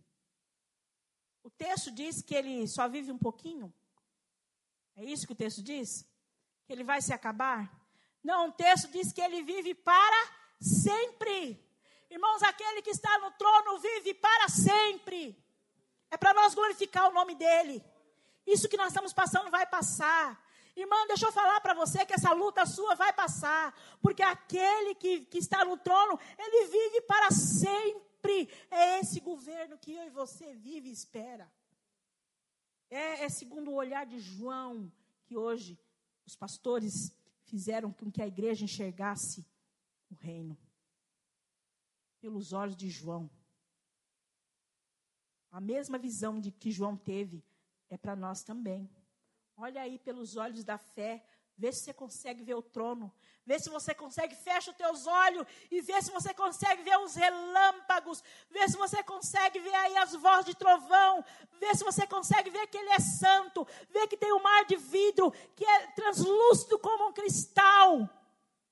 O 1.42 1.48
texto 1.48 1.90
diz 1.90 2.22
que 2.22 2.34
ele 2.34 2.68
só 2.68 2.88
vive 2.88 3.10
um 3.10 3.18
pouquinho? 3.18 3.72
É 4.96 5.04
isso 5.04 5.26
que 5.26 5.32
o 5.32 5.36
texto 5.36 5.62
diz? 5.62 6.08
Que 6.66 6.72
ele 6.72 6.84
vai 6.84 7.02
se 7.02 7.12
acabar? 7.12 7.70
Não, 8.22 8.48
o 8.48 8.52
texto 8.52 8.88
diz 8.88 9.12
que 9.12 9.20
ele 9.20 9.42
vive 9.42 9.74
para 9.74 10.30
sempre. 10.60 11.62
Irmãos, 12.10 12.42
aquele 12.42 12.80
que 12.80 12.90
está 12.90 13.18
no 13.18 13.30
trono 13.32 13.78
vive 13.78 14.14
para 14.14 14.48
sempre. 14.48 15.36
É 16.10 16.16
para 16.16 16.32
nós 16.32 16.54
glorificar 16.54 17.08
o 17.08 17.12
nome 17.12 17.34
dele. 17.34 17.84
Isso 18.46 18.68
que 18.68 18.76
nós 18.76 18.88
estamos 18.88 19.12
passando 19.12 19.50
vai 19.50 19.66
passar. 19.66 20.40
Irmã, 20.76 21.06
deixa 21.06 21.26
eu 21.26 21.32
falar 21.32 21.60
para 21.60 21.74
você 21.74 22.04
que 22.04 22.14
essa 22.14 22.32
luta 22.32 22.64
sua 22.66 22.94
vai 22.94 23.12
passar. 23.12 23.74
Porque 24.00 24.22
aquele 24.22 24.94
que, 24.94 25.20
que 25.26 25.38
está 25.38 25.64
no 25.64 25.76
trono, 25.76 26.18
ele 26.38 26.66
vive 26.66 27.00
para 27.02 27.30
sempre. 27.30 28.48
É 28.70 29.00
esse 29.00 29.20
governo 29.20 29.78
que 29.78 29.92
eu 29.94 30.04
e 30.04 30.10
você 30.10 30.54
vive 30.54 30.88
e 30.88 30.92
espera. 30.92 31.50
É, 32.90 33.24
é 33.24 33.28
segundo 33.28 33.70
o 33.70 33.74
olhar 33.74 34.06
de 34.06 34.18
João 34.18 34.92
que 35.24 35.36
hoje 35.36 35.78
os 36.26 36.36
pastores 36.36 37.14
fizeram 37.44 37.92
com 37.92 38.10
que 38.10 38.22
a 38.22 38.26
igreja 38.26 38.64
enxergasse 38.64 39.46
o 40.10 40.14
reino 40.14 40.56
pelos 42.20 42.52
olhos 42.52 42.76
de 42.76 42.88
João. 42.88 43.30
A 45.50 45.60
mesma 45.60 45.98
visão 45.98 46.40
de 46.40 46.50
que 46.50 46.70
João 46.70 46.96
teve 46.96 47.44
é 47.88 47.96
para 47.96 48.16
nós 48.16 48.42
também. 48.42 48.90
Olha 49.56 49.82
aí 49.82 49.98
pelos 49.98 50.36
olhos 50.36 50.64
da 50.64 50.78
fé, 50.78 51.24
vê 51.56 51.72
se 51.72 51.84
você 51.84 51.94
consegue 51.94 52.42
ver 52.42 52.54
o 52.54 52.62
trono, 52.62 53.12
vê 53.46 53.58
se 53.58 53.70
você 53.70 53.94
consegue, 53.94 54.34
fecha 54.34 54.70
os 54.70 54.76
teus 54.76 55.06
olhos 55.06 55.46
e 55.70 55.80
vê 55.80 56.00
se 56.02 56.10
você 56.10 56.34
consegue 56.34 56.82
ver 56.82 56.98
os 56.98 57.14
relâmpagos, 57.14 58.22
vê 58.50 58.68
se 58.68 58.76
você 58.76 59.02
consegue 59.02 59.60
ver 59.60 59.74
aí 59.74 59.96
as 59.96 60.14
vozes 60.14 60.46
de 60.46 60.54
trovão, 60.54 61.24
vê 61.60 61.74
se 61.74 61.84
você 61.84 62.06
consegue 62.06 62.50
ver 62.50 62.66
que 62.66 62.78
ele 62.78 62.90
é 62.90 62.98
santo, 62.98 63.66
vê 63.90 64.06
que 64.06 64.16
tem 64.16 64.32
um 64.32 64.42
mar 64.42 64.64
de 64.64 64.76
vidro, 64.76 65.30
que 65.54 65.64
é 65.64 65.86
translúcido 65.88 66.78
como 66.78 67.08
um 67.08 67.12
cristal. 67.12 68.08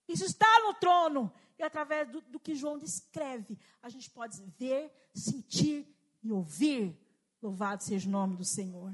Isso 0.08 0.24
está 0.24 0.60
no 0.60 0.74
trono. 0.74 1.32
E 1.58 1.62
através 1.62 2.08
do, 2.08 2.20
do 2.22 2.40
que 2.40 2.54
João 2.54 2.76
descreve, 2.76 3.58
a 3.80 3.88
gente 3.88 4.10
pode 4.10 4.42
ver, 4.58 4.92
sentir 5.14 5.86
e 6.22 6.32
ouvir. 6.32 6.98
Louvado 7.40 7.82
seja 7.84 8.08
o 8.08 8.12
nome 8.12 8.36
do 8.36 8.44
Senhor. 8.44 8.92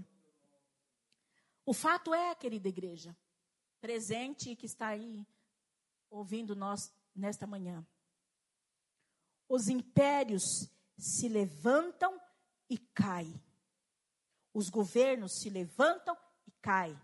O 1.65 1.73
fato 1.73 2.15
é, 2.15 2.35
querida 2.35 2.69
igreja, 2.69 3.17
presente 3.81 4.51
e 4.51 4.57
que 4.57 4.67
está 4.67 4.89
aí 4.89 5.27
ouvindo 6.11 6.55
nós 6.57 6.93
nesta 7.15 7.47
manhã. 7.47 7.87
Os 9.49 9.69
impérios 9.69 10.71
se 10.97 11.29
levantam 11.29 12.21
e 12.69 12.77
caem. 12.77 13.41
Os 14.53 14.69
governos 14.69 15.41
se 15.41 15.49
levantam 15.49 16.17
e 16.47 16.51
caem. 16.61 16.99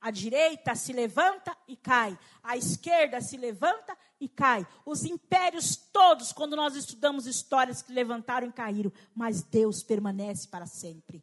A 0.00 0.10
direita 0.10 0.74
se 0.74 0.92
levanta 0.92 1.56
e 1.68 1.76
cai. 1.76 2.18
A 2.42 2.56
esquerda 2.56 3.20
se 3.20 3.36
levanta 3.36 3.96
e 4.18 4.28
cai. 4.28 4.66
Os 4.84 5.04
impérios 5.04 5.76
todos, 5.76 6.32
quando 6.32 6.56
nós 6.56 6.74
estudamos 6.74 7.26
histórias 7.26 7.82
que 7.82 7.92
levantaram 7.92 8.48
e 8.48 8.52
caíram, 8.52 8.92
mas 9.14 9.44
Deus 9.44 9.82
permanece 9.82 10.48
para 10.48 10.66
sempre. 10.66 11.22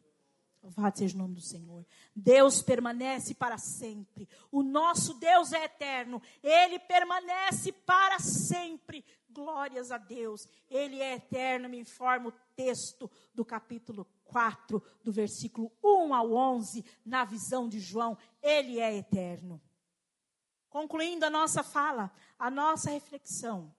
Louvado 0.62 0.98
seja 0.98 1.14
o 1.14 1.18
nome 1.18 1.34
do 1.34 1.40
Senhor. 1.40 1.86
Deus 2.14 2.60
permanece 2.60 3.34
para 3.34 3.56
sempre. 3.56 4.28
O 4.52 4.62
nosso 4.62 5.14
Deus 5.14 5.52
é 5.52 5.64
eterno. 5.64 6.20
Ele 6.42 6.78
permanece 6.78 7.72
para 7.72 8.18
sempre. 8.18 9.04
Glórias 9.30 9.90
a 9.90 9.96
Deus. 9.96 10.46
Ele 10.68 11.00
é 11.00 11.14
eterno. 11.14 11.68
Me 11.68 11.78
informa 11.78 12.28
o 12.28 12.34
texto 12.54 13.10
do 13.34 13.42
capítulo 13.42 14.06
4, 14.24 14.82
do 15.02 15.10
versículo 15.10 15.72
1 15.82 16.14
ao 16.14 16.32
11, 16.32 16.84
na 17.06 17.24
visão 17.24 17.66
de 17.66 17.80
João. 17.80 18.18
Ele 18.42 18.78
é 18.78 18.94
eterno. 18.94 19.60
Concluindo 20.68 21.24
a 21.24 21.30
nossa 21.30 21.62
fala, 21.62 22.12
a 22.38 22.50
nossa 22.50 22.90
reflexão. 22.90 23.74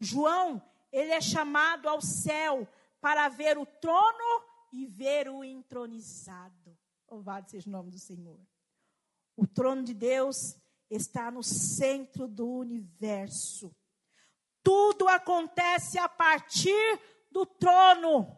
João, 0.00 0.62
ele 0.90 1.12
é 1.12 1.20
chamado 1.20 1.88
ao 1.88 2.00
céu 2.00 2.66
para 3.00 3.28
ver 3.28 3.58
o 3.58 3.66
trono 3.66 4.49
e 4.72 4.86
ver 4.86 5.28
o 5.28 5.42
entronizado. 5.42 6.78
Louvado 7.10 7.50
seja 7.50 7.68
o 7.68 7.72
nome 7.72 7.90
do 7.90 7.98
Senhor. 7.98 8.40
O 9.36 9.46
trono 9.46 9.82
de 9.82 9.94
Deus 9.94 10.56
está 10.88 11.30
no 11.30 11.42
centro 11.42 12.28
do 12.28 12.46
universo. 12.46 13.74
Tudo 14.62 15.08
acontece 15.08 15.98
a 15.98 16.08
partir 16.08 17.00
do 17.30 17.46
trono. 17.46 18.36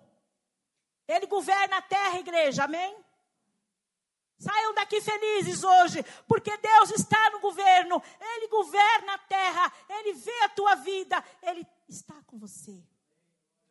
Ele 1.08 1.26
governa 1.26 1.78
a 1.78 1.82
terra, 1.82 2.20
igreja, 2.20 2.64
amém? 2.64 2.96
Saiam 4.38 4.74
daqui 4.74 5.00
felizes 5.00 5.62
hoje, 5.62 6.02
porque 6.26 6.56
Deus 6.56 6.90
está 6.90 7.30
no 7.30 7.40
governo, 7.40 8.02
Ele 8.20 8.48
governa 8.48 9.14
a 9.14 9.18
terra, 9.18 9.72
Ele 9.88 10.14
vê 10.14 10.40
a 10.42 10.48
tua 10.48 10.74
vida, 10.76 11.24
Ele 11.42 11.64
está 11.88 12.20
com 12.24 12.38
você. 12.38 12.82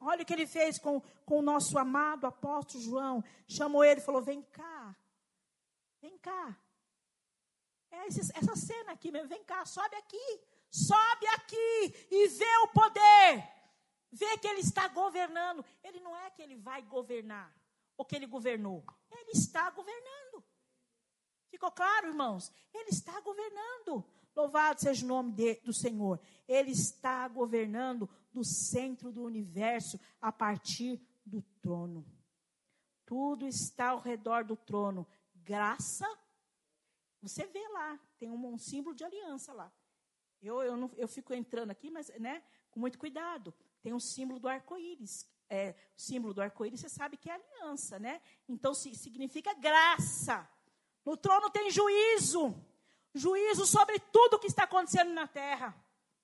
Olha 0.02 0.24
o 0.24 0.26
que 0.26 0.34
ele 0.34 0.48
fez 0.48 0.80
com, 0.80 1.00
com 1.26 1.40
o 1.40 1.42
nosso 1.44 1.78
amado 1.78 2.26
apóstolo 2.26 2.84
João. 2.84 3.24
Chamou 3.48 3.84
ele 3.84 4.02
e 4.02 4.04
falou: 4.04 4.22
Vem 4.22 4.42
cá, 4.42 4.96
vem 6.02 6.18
cá. 6.18 6.58
É 7.92 8.08
essa 8.08 8.56
cena 8.56 8.94
aqui 8.94 9.12
mesmo, 9.12 9.28
vem 9.28 9.44
cá, 9.44 9.66
sobe 9.66 9.96
aqui, 9.98 10.42
sobe 10.72 11.28
aqui 11.36 12.08
e 12.10 12.28
vê 12.30 12.58
o 12.64 12.68
poder. 12.70 13.48
Vê 14.12 14.38
que 14.38 14.48
ele 14.48 14.62
está 14.62 14.88
governando. 14.88 15.64
Ele 15.84 16.00
não 16.00 16.16
é 16.16 16.30
que 16.32 16.42
ele 16.42 16.56
vai 16.56 16.82
governar, 16.82 17.54
ou 17.96 18.04
que 18.04 18.16
ele 18.16 18.26
governou. 18.26 18.84
Ele 19.12 19.32
está 19.32 19.70
governando. 19.70 20.44
Ficou 21.48 21.72
claro, 21.72 22.08
irmãos? 22.08 22.52
Ele 22.74 22.90
está 22.90 23.20
governando. 23.22 24.04
Louvado 24.36 24.80
seja 24.80 25.06
o 25.06 25.08
nome 25.08 25.32
de, 25.34 25.56
do 25.62 25.74
Senhor. 25.74 26.20
Ele 26.48 26.72
está 26.72 27.28
governando 27.28 28.10
do 28.32 28.44
centro 28.44 29.12
do 29.12 29.24
universo 29.24 30.00
a 30.22 30.32
partir 30.32 31.02
do 31.26 31.42
trono. 31.62 32.06
Tudo 33.06 33.46
está 33.46 33.90
ao 33.90 34.00
redor 34.00 34.44
do 34.46 34.56
trono. 34.56 35.08
Graça. 35.36 36.08
Você 37.22 37.46
vê 37.46 37.68
lá, 37.70 38.00
tem 38.18 38.30
um, 38.30 38.54
um 38.54 38.58
símbolo 38.58 38.96
de 38.96 39.04
aliança 39.04 39.54
lá. 39.54 39.72
Eu, 40.42 40.62
eu, 40.64 40.76
não, 40.76 40.90
eu 40.98 41.08
fico 41.08 41.34
entrando 41.34 41.72
aqui, 41.72 41.92
mas 41.92 42.08
né, 42.20 42.42
com 42.72 42.80
muito 42.80 42.98
cuidado. 42.98 43.54
Tem 43.82 43.94
um 43.94 44.00
símbolo 44.00 44.40
do 44.40 44.48
arco-íris. 44.48 45.28
É, 45.50 45.76
o 45.98 46.02
símbolo 46.02 46.34
do 46.34 46.42
arco-íris, 46.42 46.80
você 46.80 46.90
sabe 46.90 47.18
que 47.18 47.30
é 47.30 47.34
aliança, 47.34 48.00
né? 48.00 48.22
Então, 48.48 48.74
se, 48.74 48.96
significa 48.96 49.54
graça. 49.54 50.50
No 51.06 51.18
trono 51.18 51.50
tem 51.50 51.70
juízo. 51.70 52.56
Juízo 53.14 53.66
sobre 53.66 54.00
tudo 54.00 54.40
que 54.40 54.48
está 54.48 54.64
acontecendo 54.64 55.12
na 55.14 55.28
terra. 55.28 55.76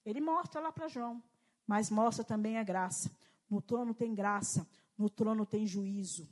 Ele 0.06 0.21
mostra 0.21 0.62
lá 0.62 0.71
para 0.71 0.88
João 0.88 1.21
mas 1.67 1.89
mostra 1.89 2.23
também 2.23 2.58
a 2.58 2.63
graça. 2.63 3.12
No 3.50 3.62
trono 3.62 3.93
tem 3.93 4.15
graça, 4.15 4.67
no 4.97 5.10
trono 5.10 5.45
tem 5.45 5.67
juízo. 5.67 6.28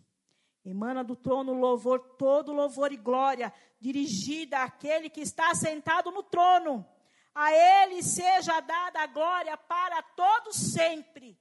Emana 0.64 1.04
do 1.04 1.16
trono 1.16 1.54
louvor, 1.54 2.00
todo 2.18 2.54
louvor 2.54 2.92
e 2.92 2.98
glória, 2.98 3.54
dirigida 3.80 4.64
àquele 4.64 5.10
que 5.10 5.22
está 5.22 5.54
sentado 5.54 6.10
no 6.10 6.24
trono. 6.24 6.88
A 7.36 7.52
ele 7.52 8.02
seja 8.02 8.62
dada 8.62 9.02
a 9.02 9.08
glória 9.08 9.56
para 9.58 10.02
todos 10.02 10.56
sempre. 10.56 11.38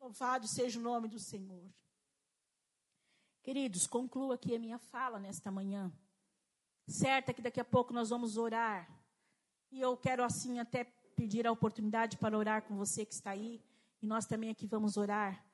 Louvado 0.00 0.48
seja 0.48 0.78
o 0.78 0.82
nome 0.82 1.06
do 1.06 1.18
Senhor. 1.18 1.62
Queridos, 3.42 3.86
concluo 3.86 4.32
aqui 4.32 4.56
a 4.56 4.58
minha 4.58 4.78
fala 4.78 5.18
nesta 5.18 5.50
manhã. 5.50 5.92
Certa 6.88 7.34
que 7.34 7.42
daqui 7.42 7.60
a 7.60 7.64
pouco 7.64 7.92
nós 7.92 8.08
vamos 8.08 8.38
orar. 8.38 8.88
E 9.70 9.78
eu 9.78 9.94
quero 9.94 10.24
assim 10.24 10.58
até 10.58 10.84
pedir 11.14 11.46
a 11.46 11.52
oportunidade 11.52 12.16
para 12.16 12.36
orar 12.36 12.62
com 12.62 12.78
você 12.78 13.04
que 13.04 13.12
está 13.12 13.32
aí. 13.32 13.62
E 14.00 14.06
nós 14.06 14.24
também 14.24 14.48
aqui 14.48 14.66
vamos 14.66 14.96
orar 14.96 15.44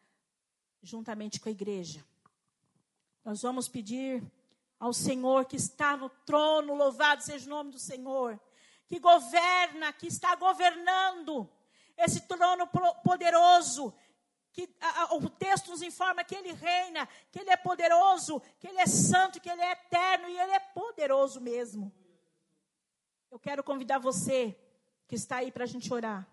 juntamente 0.80 1.40
com 1.40 1.48
a 1.48 1.52
igreja. 1.52 2.04
Nós 3.24 3.42
vamos 3.42 3.66
pedir 3.66 4.22
ao 4.78 4.92
Senhor 4.92 5.44
que 5.46 5.56
está 5.56 5.96
no 5.96 6.08
trono, 6.08 6.72
louvado 6.72 7.24
seja 7.24 7.46
o 7.46 7.50
nome 7.50 7.72
do 7.72 7.80
Senhor, 7.80 8.38
que 8.86 9.00
governa, 9.00 9.92
que 9.92 10.06
está 10.06 10.36
governando 10.36 11.50
esse 11.96 12.20
trono 12.28 12.68
poderoso, 13.02 13.92
que 14.54 14.72
a, 14.80 15.16
o 15.16 15.28
texto 15.28 15.72
nos 15.72 15.82
informa 15.82 16.22
que 16.22 16.36
ele 16.36 16.52
reina, 16.52 17.08
que 17.32 17.40
ele 17.40 17.50
é 17.50 17.56
poderoso, 17.56 18.40
que 18.60 18.68
ele 18.68 18.78
é 18.78 18.86
santo, 18.86 19.40
que 19.40 19.50
ele 19.50 19.60
é 19.60 19.72
eterno 19.72 20.28
e 20.28 20.38
ele 20.38 20.52
é 20.52 20.60
poderoso 20.60 21.40
mesmo. 21.40 21.92
Eu 23.32 23.38
quero 23.40 23.64
convidar 23.64 23.98
você 23.98 24.56
que 25.08 25.16
está 25.16 25.38
aí 25.38 25.50
para 25.50 25.64
a 25.64 25.66
gente 25.66 25.92
orar. 25.92 26.24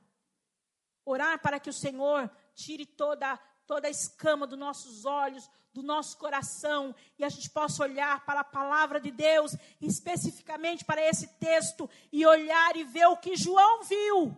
Orar 1.04 1.42
para 1.42 1.60
que 1.60 1.72
o 1.72 1.74
Senhor 1.74 2.30
tire 2.54 2.86
toda, 2.86 3.38
toda 3.66 3.88
a 3.88 3.92
escama 3.92 4.46
dos 4.46 4.60
nossos 4.60 5.04
olhos, 5.04 5.50
do 5.74 5.82
nosso 5.82 6.16
coração, 6.20 6.94
e 7.18 7.24
a 7.24 7.30
gente 7.30 7.50
possa 7.50 7.82
olhar 7.82 8.24
para 8.24 8.42
a 8.42 8.44
palavra 8.44 9.02
de 9.02 9.10
Deus, 9.10 9.56
especificamente 9.82 10.86
para 10.86 11.02
esse 11.02 11.28
texto, 11.40 11.90
e 12.12 12.24
olhar 12.24 12.76
e 12.76 12.84
ver 12.84 13.08
o 13.08 13.18
que 13.18 13.36
João 13.36 13.84
viu. 13.84 14.38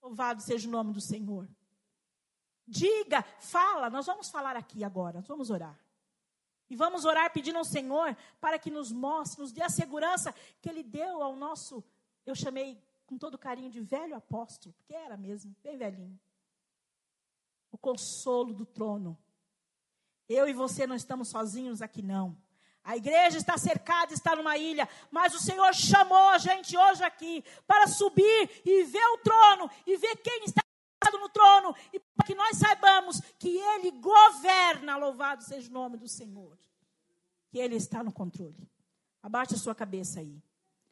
Louvado 0.00 0.40
seja 0.40 0.66
o 0.66 0.70
nome 0.70 0.94
do 0.94 1.02
Senhor. 1.02 1.46
Diga, 2.66 3.22
fala, 3.40 3.90
nós 3.90 4.06
vamos 4.06 4.28
falar 4.30 4.56
aqui 4.56 4.84
agora, 4.84 5.18
nós 5.18 5.28
vamos 5.28 5.50
orar. 5.50 5.78
E 6.70 6.76
vamos 6.76 7.04
orar 7.04 7.32
pedindo 7.32 7.58
ao 7.58 7.64
Senhor 7.64 8.16
para 8.40 8.58
que 8.58 8.70
nos 8.70 8.90
mostre, 8.90 9.40
nos 9.40 9.52
dê 9.52 9.62
a 9.62 9.68
segurança 9.68 10.34
que 10.60 10.68
Ele 10.68 10.82
deu 10.82 11.22
ao 11.22 11.36
nosso 11.36 11.84
eu 12.26 12.34
chamei 12.34 12.82
com 13.06 13.18
todo 13.18 13.36
carinho 13.36 13.70
de 13.70 13.80
velho 13.80 14.16
apóstolo, 14.16 14.74
porque 14.74 14.94
era 14.94 15.16
mesmo, 15.16 15.54
bem 15.62 15.76
velhinho. 15.76 16.18
O 17.70 17.76
consolo 17.76 18.54
do 18.54 18.64
trono. 18.64 19.18
Eu 20.28 20.48
e 20.48 20.54
você 20.54 20.86
não 20.86 20.96
estamos 20.96 21.28
sozinhos 21.28 21.82
aqui, 21.82 22.00
não. 22.00 22.36
A 22.82 22.96
igreja 22.96 23.36
está 23.38 23.58
cercada, 23.58 24.12
está 24.12 24.34
numa 24.36 24.56
ilha, 24.56 24.88
mas 25.10 25.34
o 25.34 25.40
Senhor 25.40 25.74
chamou 25.74 26.28
a 26.30 26.38
gente 26.38 26.76
hoje 26.76 27.02
aqui 27.02 27.44
para 27.66 27.86
subir 27.86 28.62
e 28.64 28.84
ver 28.84 29.06
o 29.06 29.18
trono 29.18 29.70
e 29.86 29.96
ver 29.96 30.16
quem 30.16 30.44
está 30.44 30.63
no 31.12 31.28
trono 31.28 31.74
e 31.92 32.00
para 32.00 32.26
que 32.26 32.34
nós 32.34 32.56
saibamos 32.56 33.20
que 33.38 33.58
Ele 33.58 33.90
governa, 33.92 34.96
louvado 34.96 35.42
seja 35.42 35.68
o 35.68 35.72
nome 35.72 35.96
do 35.96 36.08
Senhor, 36.08 36.58
que 37.48 37.58
Ele 37.58 37.76
está 37.76 38.02
no 38.02 38.12
controle. 38.12 38.68
Abaixe 39.22 39.54
a 39.54 39.58
sua 39.58 39.74
cabeça 39.74 40.20
aí. 40.20 40.42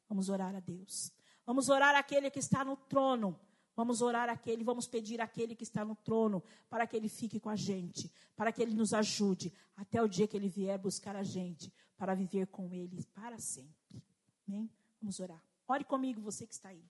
Vamos 0.09 0.29
orar 0.29 0.55
a 0.55 0.61
Deus. 0.61 1.13
Vamos 1.45 1.69
orar 1.69 1.95
aquele 1.95 2.31
que 2.31 2.39
está 2.39 2.65
no 2.65 2.77
trono. 2.77 3.39
Vamos 3.75 4.03
orar 4.03 4.29
aquele, 4.29 4.63
vamos 4.63 4.87
pedir 4.87 5.21
aquele 5.21 5.55
que 5.55 5.65
está 5.65 5.85
no 5.85 5.97
trono 5.97 6.43
para 6.69 6.87
que 6.87 6.95
ele 6.95 7.09
fique 7.09 7.41
com 7.41 7.49
a 7.49 7.57
gente, 7.57 8.13
para 8.37 8.53
que 8.53 8.61
ele 8.61 8.75
nos 8.75 8.93
ajude 8.93 9.51
até 9.75 10.03
o 10.03 10.07
dia 10.07 10.29
que 10.29 10.37
ele 10.37 10.49
vier 10.49 10.79
buscar 10.79 11.17
a 11.17 11.23
gente, 11.23 11.73
para 11.97 12.15
viver 12.15 12.49
com 12.49 12.71
ele 12.71 13.03
para 13.15 13.39
sempre. 13.39 14.05
Amém? 14.47 14.71
Vamos 15.01 15.19
orar. 15.21 15.43
Ore 15.67 15.85
comigo, 15.85 16.21
você 16.21 16.47
que 16.47 16.53
está 16.53 16.69
aí. 16.69 16.85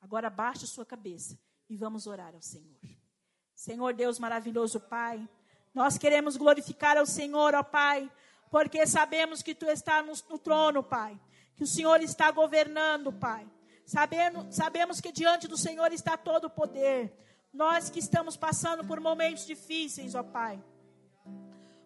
Agora 0.00 0.30
baixe 0.30 0.64
sua 0.64 0.86
cabeça 0.86 1.36
e 1.68 1.76
vamos 1.76 2.06
orar 2.06 2.34
ao 2.34 2.42
Senhor. 2.42 2.78
Senhor 3.54 3.92
Deus 3.92 4.18
maravilhoso 4.18 4.80
Pai, 4.80 5.28
nós 5.74 5.98
queremos 5.98 6.36
glorificar 6.36 6.96
ao 6.96 7.06
Senhor, 7.06 7.54
ó 7.54 7.62
Pai, 7.62 8.10
porque 8.50 8.86
sabemos 8.86 9.42
que 9.42 9.54
Tu 9.54 9.66
estás 9.66 10.04
no, 10.04 10.12
no 10.30 10.38
trono, 10.38 10.82
Pai, 10.82 11.18
que 11.56 11.64
o 11.64 11.66
Senhor 11.66 12.00
está 12.02 12.30
governando, 12.30 13.12
Pai. 13.12 13.46
Sabendo, 13.84 14.46
sabemos 14.50 15.00
que 15.00 15.10
diante 15.10 15.48
do 15.48 15.56
Senhor 15.56 15.92
está 15.92 16.16
todo 16.16 16.44
o 16.44 16.50
poder. 16.50 17.12
Nós 17.52 17.88
que 17.88 17.98
estamos 17.98 18.36
passando 18.36 18.84
por 18.86 19.00
momentos 19.00 19.46
difíceis, 19.46 20.14
ó 20.14 20.22
Pai. 20.22 20.62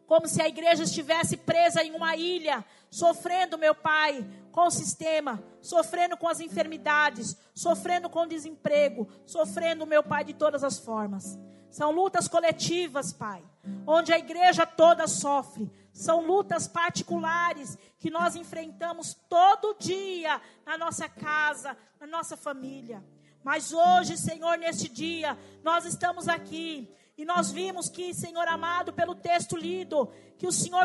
Como 0.06 0.28
se 0.28 0.42
a 0.42 0.48
igreja 0.48 0.82
estivesse 0.82 1.36
presa 1.36 1.82
em 1.82 1.92
uma 1.92 2.16
ilha, 2.16 2.64
sofrendo, 2.90 3.56
meu 3.56 3.74
Pai, 3.74 4.26
com 4.52 4.66
o 4.66 4.70
sistema, 4.70 5.42
sofrendo 5.60 6.16
com 6.16 6.28
as 6.28 6.38
enfermidades, 6.38 7.36
sofrendo 7.54 8.08
com 8.08 8.20
o 8.20 8.28
desemprego, 8.28 9.08
sofrendo, 9.26 9.86
meu 9.86 10.02
Pai, 10.02 10.22
de 10.22 10.34
todas 10.34 10.62
as 10.62 10.78
formas. 10.78 11.38
São 11.70 11.90
lutas 11.90 12.28
coletivas, 12.28 13.14
Pai, 13.14 13.42
onde 13.86 14.12
a 14.12 14.18
igreja 14.18 14.66
toda 14.66 15.08
sofre. 15.08 15.72
São 15.90 16.24
lutas 16.26 16.68
particulares 16.68 17.78
que 17.98 18.10
nós 18.10 18.36
enfrentamos 18.36 19.14
todo 19.28 19.76
dia 19.78 20.40
na 20.66 20.76
nossa 20.76 21.08
casa, 21.08 21.74
na 21.98 22.06
nossa 22.06 22.36
família. 22.36 23.02
Mas 23.42 23.72
hoje, 23.72 24.18
Senhor, 24.18 24.56
neste 24.58 24.88
dia, 24.88 25.36
nós 25.64 25.86
estamos 25.86 26.28
aqui 26.28 26.94
e 27.16 27.24
nós 27.24 27.50
vimos 27.50 27.88
que, 27.88 28.12
Senhor 28.12 28.46
amado, 28.46 28.92
pelo 28.92 29.14
texto 29.14 29.56
lido, 29.56 30.12
que 30.36 30.46
o 30.46 30.52
Senhor 30.52 30.84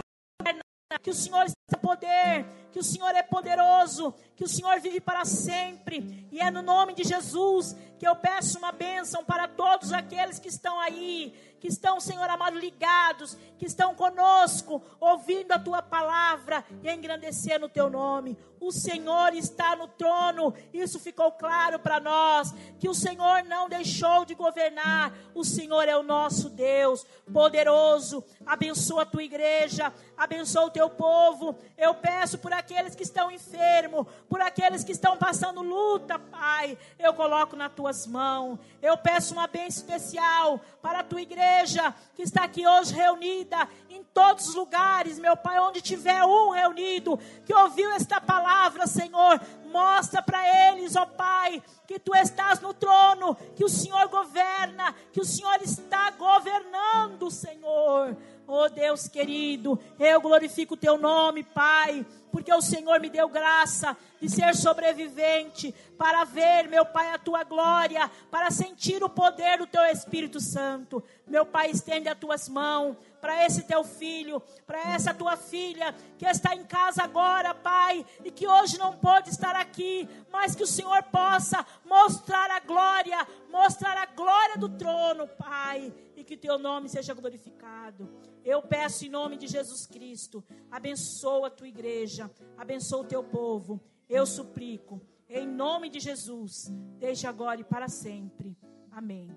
que 1.01 1.09
o 1.09 1.13
Senhor 1.13 1.43
está 1.45 1.77
poder, 1.81 2.45
que 2.71 2.79
o 2.79 2.83
Senhor 2.83 3.13
é 3.13 3.21
poderoso, 3.21 4.13
que 4.35 4.43
o 4.43 4.47
Senhor 4.47 4.79
vive 4.79 5.01
para 5.01 5.25
sempre. 5.25 6.27
E 6.31 6.39
é 6.39 6.49
no 6.49 6.61
nome 6.61 6.93
de 6.93 7.03
Jesus 7.03 7.75
que 7.97 8.07
eu 8.07 8.15
peço 8.15 8.59
uma 8.59 8.71
bênção 8.71 9.23
para 9.23 9.47
todos 9.47 9.91
aqueles 9.91 10.39
que 10.39 10.47
estão 10.47 10.79
aí, 10.79 11.33
que 11.59 11.67
estão, 11.67 11.99
Senhor 11.99 12.29
amado, 12.29 12.59
ligados, 12.59 13.35
que 13.57 13.65
estão 13.65 13.95
conosco, 13.95 14.81
ouvindo 14.99 15.51
a 15.51 15.59
tua 15.59 15.81
palavra 15.81 16.63
e 16.83 16.91
engrandecendo 16.91 17.65
o 17.65 17.69
teu 17.69 17.89
nome. 17.89 18.37
O 18.59 18.71
Senhor 18.71 19.33
está 19.33 19.75
no 19.75 19.87
trono, 19.87 20.53
isso 20.71 20.99
ficou 20.99 21.31
claro 21.31 21.79
para 21.79 21.99
nós, 21.99 22.53
que 22.79 22.87
o 22.87 22.93
Senhor 22.93 23.43
não 23.43 23.67
deixou 23.67 24.25
de 24.25 24.35
governar, 24.35 25.13
o 25.33 25.43
Senhor 25.43 25.87
é 25.87 25.97
o 25.97 26.03
nosso 26.03 26.49
Deus, 26.49 27.05
poderoso. 27.31 28.23
Abençoa 28.45 29.01
a 29.01 29.05
tua 29.05 29.23
igreja, 29.23 29.91
abençoa 30.17 30.65
o 30.65 30.71
teu 30.71 30.89
povo. 30.89 31.55
Eu 31.77 31.93
peço 31.93 32.37
por 32.37 32.51
aqueles 32.51 32.95
que 32.95 33.03
estão 33.03 33.31
enfermos, 33.31 34.07
por 34.27 34.41
aqueles 34.41 34.83
que 34.83 34.91
estão 34.91 35.15
passando 35.17 35.61
luta, 35.61 36.17
Pai, 36.17 36.77
eu 36.97 37.13
coloco 37.13 37.55
nas 37.55 37.71
tuas 37.71 38.07
mãos. 38.07 38.57
Eu 38.81 38.97
peço 38.97 39.33
uma 39.33 39.47
bênção 39.47 39.83
especial 39.83 40.59
para 40.81 40.99
a 40.99 41.03
tua 41.03 41.21
igreja 41.21 41.93
que 42.15 42.23
está 42.23 42.43
aqui 42.43 42.67
hoje 42.67 42.93
reunida, 42.93 43.69
em 43.89 44.03
todos 44.03 44.49
os 44.49 44.55
lugares, 44.55 45.19
meu 45.19 45.37
Pai, 45.37 45.59
onde 45.59 45.81
tiver 45.81 46.23
um 46.23 46.49
reunido, 46.49 47.17
que 47.45 47.53
ouviu 47.53 47.91
esta 47.91 48.19
palavra, 48.19 48.87
Senhor, 48.87 49.39
mostra 49.71 50.21
para 50.21 50.71
eles, 50.71 50.95
ó 50.95 51.05
Pai, 51.05 51.61
que 51.85 51.99
tu 51.99 52.15
estás 52.15 52.59
no 52.59 52.73
trono, 52.73 53.35
que 53.55 53.63
o 53.63 53.69
Senhor 53.69 54.07
governa, 54.07 54.95
que 55.11 55.21
o 55.21 55.25
Senhor 55.25 55.61
está 55.61 56.11
governando, 56.11 57.29
Senhor. 57.29 58.17
Oh 58.49 58.69
Deus 58.69 59.09
querido, 59.09 59.77
eu 59.99 60.21
glorifico 60.21 60.75
o 60.75 60.77
teu 60.77 60.97
nome, 60.97 61.43
Pai, 61.43 62.05
porque 62.31 62.53
o 62.53 62.61
Senhor 62.61 62.97
me 63.01 63.09
deu 63.09 63.27
graça 63.27 63.97
de 64.21 64.29
ser 64.29 64.55
sobrevivente 64.55 65.75
para 65.97 66.23
ver, 66.23 66.69
meu 66.69 66.85
Pai, 66.85 67.11
a 67.11 67.17
tua 67.17 67.43
glória, 67.43 68.09
para 68.31 68.49
sentir 68.49 69.03
o 69.03 69.09
poder 69.09 69.57
do 69.57 69.67
teu 69.67 69.81
Espírito 69.83 70.39
Santo. 70.39 71.03
Meu 71.27 71.45
Pai, 71.45 71.71
estende 71.71 72.07
as 72.07 72.17
tuas 72.17 72.47
mãos 72.47 72.95
para 73.19 73.45
esse 73.45 73.63
teu 73.63 73.83
filho, 73.83 74.41
para 74.65 74.93
essa 74.93 75.13
tua 75.13 75.35
filha 75.35 75.93
que 76.17 76.25
está 76.25 76.55
em 76.55 76.63
casa 76.63 77.03
agora, 77.03 77.53
Pai, 77.53 78.05
e 78.23 78.31
que 78.31 78.47
hoje 78.47 78.79
não 78.79 78.93
pode 78.93 79.29
estar 79.29 79.57
aqui, 79.57 80.07
mas 80.31 80.55
que 80.55 80.63
o 80.63 80.67
Senhor 80.67 81.03
possa 81.03 81.65
mostrar 81.83 82.49
a 82.51 82.61
glória, 82.61 83.27
mostrar 83.49 83.97
a 83.97 84.05
glória 84.05 84.57
do 84.57 84.69
trono, 84.69 85.27
Pai, 85.27 85.93
e 86.15 86.23
que 86.23 86.37
teu 86.37 86.57
nome 86.57 86.87
seja 86.87 87.13
glorificado. 87.13 88.07
Eu 88.47 88.61
peço 88.61 89.05
em 89.05 89.09
nome 89.09 89.35
de 89.35 89.45
Jesus 89.45 89.85
Cristo, 89.85 90.41
abençoa 90.71 91.47
a 91.47 91.49
tua 91.49 91.67
igreja, 91.67 92.31
abençoa 92.57 93.01
o 93.01 93.03
teu 93.03 93.21
povo. 93.21 93.83
Eu 94.07 94.25
suplico, 94.25 95.01
em 95.27 95.45
nome 95.45 95.89
de 95.89 95.99
Jesus, 95.99 96.71
desde 96.97 97.27
agora 97.27 97.59
e 97.59 97.65
para 97.65 97.89
sempre. 97.89 98.57
Amém. 98.89 99.29